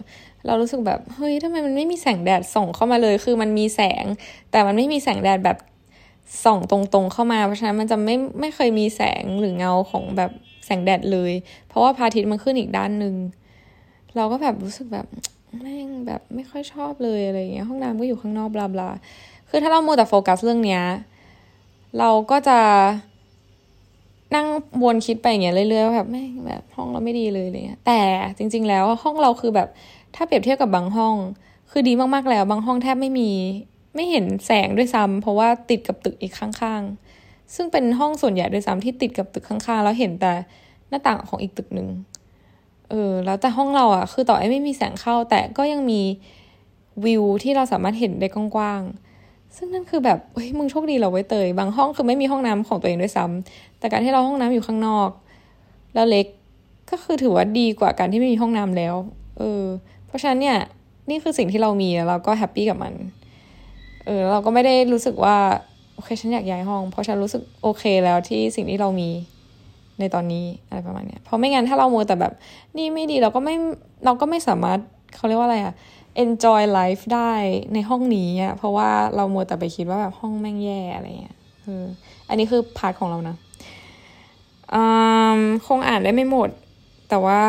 [0.47, 4.05] เรารู้สึกแบบเฮ้ยทำไมมันไม่มีแสงแดดส่องเข้ามาเลย คือมันมีแสง
[4.51, 5.57] แต่มันไม่มีแสงแดดแบบ
[6.45, 10.31] ส่องตรงๆเข้ามาเพราะฉะนั้นมันจะไม่ไม่เคยมีแสงหรือเงาของแบบ
[10.65, 11.33] แสงแดดเลย
[11.69, 13.15] เพราะว่าพระอาทิตย์มันขึ้นอีกด้านหนึ่ง
[14.17, 15.07] เราก็แบบรู้สึกแบบ
[15.61, 18.91] แม่งแบบไม่ค่อยชอบเลยอะไรเงี้ยห้องน้ำก็อยู่ข้างนอกบลาบลา
[19.49, 20.83] คือถ้าเราโมแต่โฟกัสเรื่องเนี้ย
[21.99, 22.59] เราก็จะ
[24.35, 24.47] นั่ง
[24.83, 28.01] วนคิดไปอย่างเงี้ยเรื่อยๆว่าแบบแม่งแบบห้องเราไม่ดีเลยอะไรเงี้ยแต่
[28.39, 29.69] จริง ๆ แล้วห้องเราคือแบบ
[30.15, 31.15] ถ้าเปรียบเทียบกับบางห้อง
[31.71, 33.31] คือดีมากๆแล้ว บางห้องแทบไม่มี
[33.96, 40.32] ไม่เห็นแสงด้วยซ้ำเพราะว่าติดกับตึกอีกข้างๆ ซึ่งเป็นห้องส่วนใหญ่ด้วยซ้ำที่ติดกับตึกข้างๆ แล้วเห็นแต่
[40.88, 41.88] หน้าต่างของอีกตึกหนึ่ง
[42.90, 46.02] เออแล้วแต่ห้องเราอะ คือต่อให้ไม่มีแสงเข้า แต่ก็ยังมี
[47.04, 55.11] วิวที่เราสามารถเห็นได้กว้างๆ ซึ่งนั่นคือแบบเฮ้ยมึงโชคดีเราไว้เตย บางห้องคือไม่มีห้องน้ำของตัวเองด้วยซ้ำแต่การที่เราห้องน้ำอยู่ข้างนอก
[55.94, 56.26] แล้วเล็ก
[56.90, 58.94] ก็คือถือว่าดีกว่าการที่ไม่มีห้องน้ำแล้ว
[59.38, 59.62] เออ
[60.06, 60.59] เพราะฉะนั้นเนี่ย
[61.11, 62.94] นี่คือสิ่งที่เรามีแล้วเราก็ happy กับมัน
[64.07, 65.37] เออเราก็ไม่ได้รู้สึกว่า
[65.95, 69.11] โอเคฉันอยากย้ายห้อง เพราะฉันรู้สึกโอเคแล้วที่สิ่งที่เรามี
[70.01, 72.33] ในตอนนี้อะไรประมาณเนี้ยเพราะไม่งั้นถ้าเรามัวแต่แบบ
[72.77, 73.55] นี่ไม่ดีเราก็ไม่
[74.05, 74.79] เราก็ไม่สามารถ
[75.16, 75.75] เขาเรียกว่าอะไรอะ
[76.25, 77.33] enjoy life ได้
[77.75, 81.85] ในห้องนี้อะเพราะว่าเรามัวแต่ไปคิดว่าแบบห้องแม่งแย่อะไรเงี้ยเออ
[82.29, 83.37] อันนี้คือ part ของเรานะ
[84.75, 84.83] อื
[85.38, 86.51] มคงอ่านได้ไม่หมด
[87.09, 87.42] แต่ว่า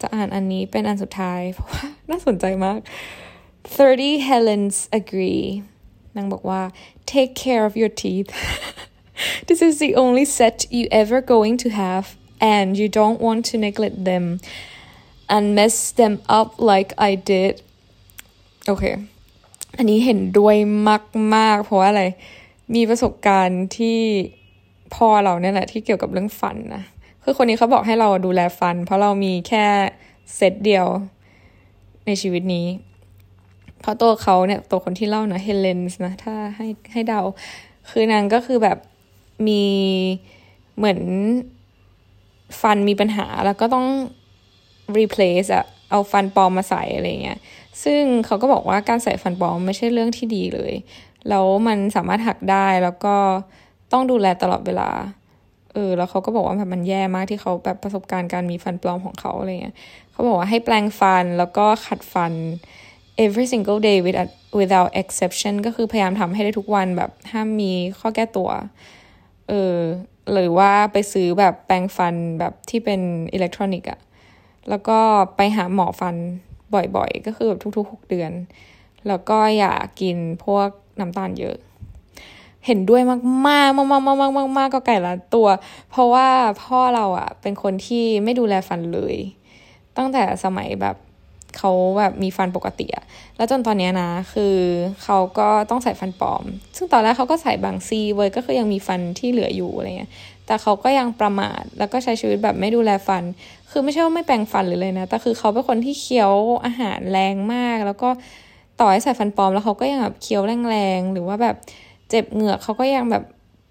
[0.00, 2.78] จะอ่านอันนี้เป็นอันสุดท้าย เพราะว่าน่าสนใจมาก
[3.76, 5.44] 30 Helens agree
[6.16, 6.62] นางบอกว่า
[7.12, 8.30] take care of your teeth
[9.48, 12.06] this is the only set you ever going to have
[12.54, 14.24] and you don't want to neglect them
[15.34, 17.54] and mess them up like I did
[18.68, 18.84] โอเค
[19.76, 20.56] อันนี้เห็นด้วย
[21.36, 22.04] มาก ๆ เพราะว่าอะไร
[22.74, 23.98] มีประสบการณ์ที่
[24.94, 26.84] พ่อเราเนี่ยแหละที่เกี่ยวกับเรื่องฟันนะ
[27.24, 29.66] คือคนนี้เขาบอกให้เราดูแลฟัน เพราะเรามีแค่
[30.36, 30.86] เซตเดียว
[32.06, 32.66] ในชีวิตนี้
[33.80, 37.20] เพราะตัวเขาเนี่ยตัวคนที่เล่านะเฮเลนส์นะถ้าให้ให้เดา
[37.90, 38.78] คือนางก็คือแบบ
[39.46, 39.64] มี
[40.76, 41.00] เหมือน
[42.60, 43.86] ฟันมีปัญหาแล้วก็ต้อง
[44.98, 47.38] replace อะเอาฟันปลอมมาใส่อะไรเงี้ย
[47.84, 50.72] ซึ่งเขาก็บอกว่าการใส่ฟันปลอมไม่ใช่เรื่องที่ดีเลย
[51.28, 53.16] แล้วมันสามารถหักได้แล้วก็
[53.92, 54.90] ต้องดูแลตลอดเวลา
[55.72, 59.76] เออ แล้วเขาก็บอกว่าแบบมันแย่มากที่เขาแบบประสบการณ์การมีฟันปลอมของเขาอะไรเงี้ย
[60.10, 62.32] เขาบอกว่าให้แปลงฟันแล้วก็ขัดฟัน
[63.24, 64.30] every single day without
[64.60, 68.50] without exception ก็คือพยายามทำให้ได้ทุกวันแบบห้ามมีข้อแก้ตัว
[69.48, 69.76] เออ
[70.32, 73.00] หรือว่าไปซื้อแบบแปรงฟันแบบที่เป็น
[73.32, 74.00] อิเล็กทรอนิกส์อะ
[74.68, 74.98] แล้วก็
[75.36, 76.16] ไปหาหมอฟัน
[76.74, 78.32] บ่อยๆ ก็คือแบบทุกๆหกเดือน
[79.08, 80.68] แล้วก็อย่ากินพวก
[81.00, 81.56] น้ำตาลเยอะ
[82.66, 85.48] เห็นด้วยมากๆมากๆมากๆมากๆมากๆก็ไก่ละตัว
[85.90, 86.28] เพราะว่า
[86.62, 89.16] พ่อเราอะเป็นคนที่ไม่ดูแลฟันเลย
[89.96, 90.96] ตั้งแต่สมัยแบบ
[91.58, 93.04] เขาแบบมีฟันปกติอะ
[93.36, 94.56] แล้วจนตอนนี้นะ คือ
[95.04, 96.44] เขาก็ต้องใส่ฟันปลอม
[96.76, 100.10] ซึ่งตอนแรกเขาก็ใส่บางซีเว้ยก็คือยังมีฟันที่เหลืออยู่อะไรเงี้ย
[100.46, 103.22] แต่เขาก็ยังประมาท แล้วก็ใช้ชีวิตแบบไม่ดูแลฟัน
[103.70, 106.32] คือไม่ใช่ว่าไม่แปรงฟันหรือเลยนะ แต่คือเขาเป็นคนที่เคี้ยว
[106.64, 108.08] อาหารแรงมาก แล้วก็
[108.80, 111.56] ต่อให้ใส่ฟันปลอม แล้วเขาก็ยังแบบเคี้ยวแรงๆ หรือว่าแบบ
[112.10, 113.24] เจ็บเหงือกเขาก็ยังแบบ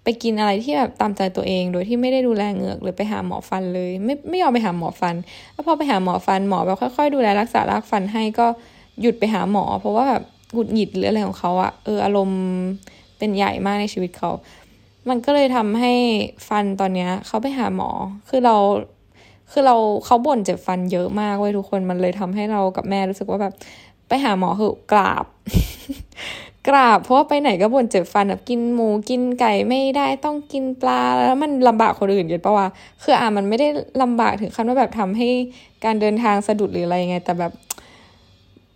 [0.04, 5.14] ไปกินอะไรที่แบบตามใจตัวเอง โดยที่ไม่ได้ดูแลเหงือกหรือไปหาหมอฟันเลย ไม่ไม่ยอมไปหาหมอฟัน
[5.52, 8.46] แล้วพอไปหาหมอฟันหมอแบบค่อยๆ ดูแลรักษารากฟันให้ก็
[9.00, 12.40] หยุดไปหาหมอ เพราะว่าแบบหงุดหงิดหรืออะไรของเขาอะเอออารมณ์
[13.18, 14.30] เป็นใหญ่มากในชีวิตเขา
[15.08, 15.92] มันก็เลยทำให้
[16.48, 17.90] ฟันตอนเนี้ยเขาไปหาหมอ
[18.28, 18.56] คือเรา
[19.52, 23.54] คือเราเขาบ่นเจ็บฟันเยอะมากเว้ยทุกคน มันเลยทำให้เรากับแม่รู้สึกว่าแบบ
[24.08, 25.24] ไปหาหมอเหอะกราบ
[26.68, 32.68] กราบเพราะว่าไปไหนก็บ่นเจ็บฟันแบบกินหมูกินไก่ไม่ได้ต้องกินปลาแล้วมันลำบากคนอื่นเยอะปะวะ
[33.02, 33.68] คืออ่ามันไม่ได้
[34.02, 35.28] ลำบากถึงขั้นว่าแบบทำให้
[35.84, 37.52] การเดินทางสะดุดหรืออะไรไง แต่แบบ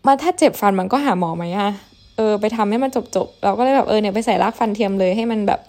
[0.06, 1.68] มาถ้าเจ็บฟันมันก็หาหมอไหมอะ
[2.16, 5.60] เออไปทำให้มันจบจบเราก็เลยแบบเออเนี่ยไปใส่รากฟันเทียมเลยให้มันแบบ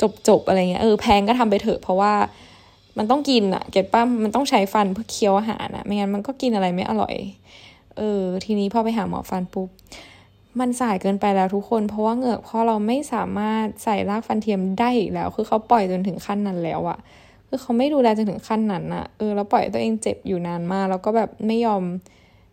[0.00, 2.12] จบจบอะไรเงี้ยเออแพงก็ทำไปเถอะเพราะว่า
[2.98, 7.14] มันต้องกินอะเก็ตป้ามันต้องใช้ฟันเพื่อเคี้ยวอาหารอะไม่งั้นมันก็กินอะไรไม่อร่อย
[7.96, 9.68] เออ ทีนี้พอไปหาหมอฟันปุ๊บ
[10.60, 16.98] มันสายเกินไปแล้วทุกคน เพราะว่าเหงือกพ่อเราไม่สามารถใส่รากฟันเทียมได้อีกแล้ว คือเขาปล่อยจนถึงขั้นนั้นแล้วอะ
[17.48, 21.82] คือเขาไม่ดูแลจนถึงขั้นนั้นอะเออแล้วปล่อยตัวเองเจ็บอยู่นานมาก แล้วก็แบบไม่ยอม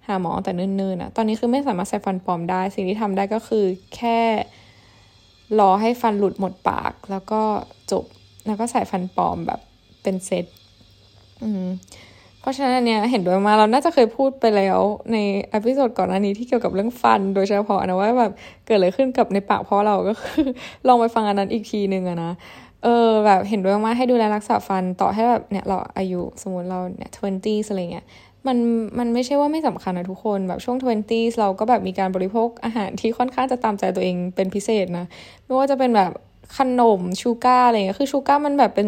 [0.07, 4.19] หาหมอแต่เนิ่นๆอะตอนนี้คือไม่สามารถใส่ฟันปลอมได้ สิ่งที่ทำได้ก็คือแค่
[5.59, 7.41] รอให้ฟันหลุดหมดปาก แล้วก็
[7.91, 8.05] จบ
[8.47, 9.59] แล้วก็ใส่ฟันปลอมแบบ
[10.03, 10.45] เป็นเซต
[11.43, 11.65] อืม
[12.45, 14.79] เพราะฉะนั้นเนี่ยเห็นด้วยมาเราน่าจะเคยพูดไปแล้ว
[15.11, 15.17] ใน
[15.53, 18.31] อพิโซดก่อนหน้านี้ที่เกี่ยวกับเรื่องฟัน โดยเฉพาะนะว่าแบบ
[18.65, 20.45] เกิดอะไรขึ้นกับในปากเพราะเราก็คือ
[20.87, 22.31] ลองไปฟังอันนั้นอีกทีหนึ่งอะนะ
[22.83, 28.05] เออแบบเห็นด้วยมากให้ดูแลรักษาฟันต่อให้แบบเนี่ยเราอายุสมมติเราเนี่ย twenty อะไรเงี้ย
[28.47, 28.57] มัน
[28.99, 35.05] มันไม่ใช่ว่าไม่สำคัญนะทุกคนแบบช่วง twenty เราก็แบบมีการบริโภคอาหารที่ค่อนข้างจะตามใจตัวเองเป็นพิเศษนะ
[35.45, 36.11] ไม่ว่าจะเป็นแบบ
[36.57, 38.87] ขนม sugar อะไรเงี้ยคือ sugar มันแบบเป็น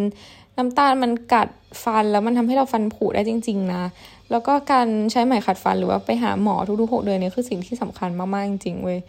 [0.58, 1.50] น้ำตาลมันกัด
[1.84, 3.84] ฟันแล้วมันทำให้เราฟันผุได้จริง ๆ นะ
[4.32, 9.00] แล้วก็การใช้ไหมขัดฟันหรือว่าไปหาหมอทุกๆหกเดือนเนี่ยคือสิ่งที่สำคัญมากๆจริงๆเว้ย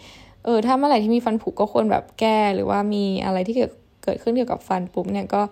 [0.44, 3.70] เออถ้าเมื่อไหร่ที่มีฟันผุก็ควรแบบแก้หรือว่ามีอะไรที่เกิด
[4.04, 5.42] เกิดขึ้นเกี่ยวกับฟันปุ๊บเนี่ยก็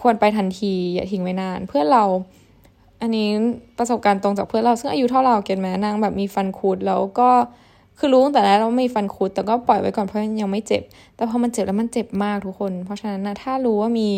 [0.00, 2.04] ควรไปทันทีอย่าทิ้งไว้นาน เพื่อเรา
[3.00, 3.28] อันนี้
[3.78, 7.30] ประสบการณ์ตรงจากเพื่อนเราซึ่งอายุเท่าเราเกณฑ์แม้นางแบบมีฟันคุดแล้วก็
[8.04, 10.82] คือรู้ตั้งแต่แรกเราม่มีฟันคุด แต่ก็ปล่อยไว้ก่อนเพราะยังไม่เจ็บ
[11.16, 14.10] แต่พอมันเจ็บแล้วมันเจ็บมากทุกคน เพราะฉะนั้นนะถ้ารู้ว่ามี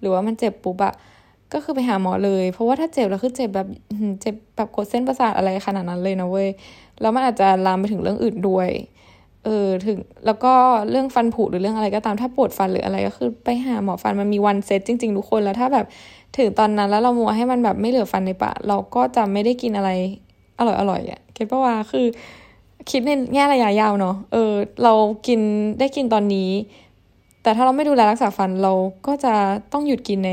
[0.00, 0.94] หรือว่ามันเจ็บปุ๊บอะ
[1.52, 3.68] ก็คือไปหาหมอเลย เพราะว่าถ้าเจ็บแล้วคือเจ็บแบบ
[4.20, 6.48] เจ็บแบบกดเส้นประสาทอะไรขนาดนั้นเลยนะเว้ย
[7.00, 8.68] แล้วมันอาจจะลามไปถึงเรื่องอื่นด้วย
[9.44, 10.52] เออถึงแล้วก็
[10.90, 15.86] เรื่องฟันผุหรือเรื่องอะไรก็ตามถ้าปวดฟันหรืออะไรก็คือไปหาหมอฟันมันมีวันเซตจริง ๆ ทุกคนแล้วถ้าแบบ
[16.36, 19.90] ถึงตอนนั้นแล้วเรามัวให้มันแบบไม่เหลือฟันในปากเราก็จะไม่ได้กินอะไร
[20.58, 22.06] อร่อยอร่อยอะเก็ตปะว่าคือ
[22.90, 24.52] คิดในแง่ระยะยาวเนาะเออ
[24.84, 24.92] เรา
[25.26, 25.40] กิน
[25.78, 26.50] ได้กินตอนนี้
[27.42, 28.72] แต่ถ้าเราไม่ดูแลรักษาฟันเรา
[29.06, 29.34] ก็จะ
[29.72, 30.32] ต้องหยุดกินใน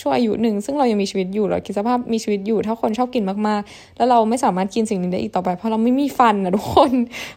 [0.00, 6.90] ช่วงอายุหนึ่งซึ่งเรายังมีชีวิตอยู่เราคิดสภาพมีชีวิตอยู่ ถ้าคนชอบกินมากๆ แล้วเราไม่สามารถกินสิ่งนี้ได้อีกต่อไป เพราะเราไม่มีฟันนะทุกคน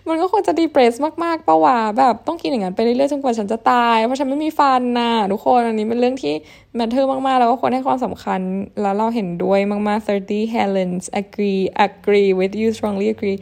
[0.08, 6.34] มันก็ควรจะ depressed มากๆปะวะแบบต้องกินอย่างนั้นไปเรื่อยๆจนกว่าฉันจะตาย เพราะฉันไม่มีฟันนะทุกคนอันนี้เป็นเรื่องที่
[6.76, 8.42] matter มากๆ แล้วก็ควรให้ความสำคัญ
[8.82, 13.40] แล้วเราเห็นด้วยมากๆ30 Helens agree agree with you strongly agree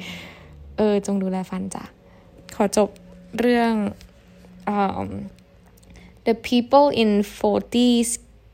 [0.83, 1.83] ออจงดูแลฟันจ้ะ
[2.55, 2.89] ขอจบ
[3.39, 3.73] เรื่อง
[4.73, 5.09] um,
[6.25, 8.09] the people in 40s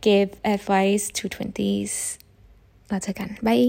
[0.05, 1.93] give advice to 20s
[2.89, 3.61] เราเจอกันบาย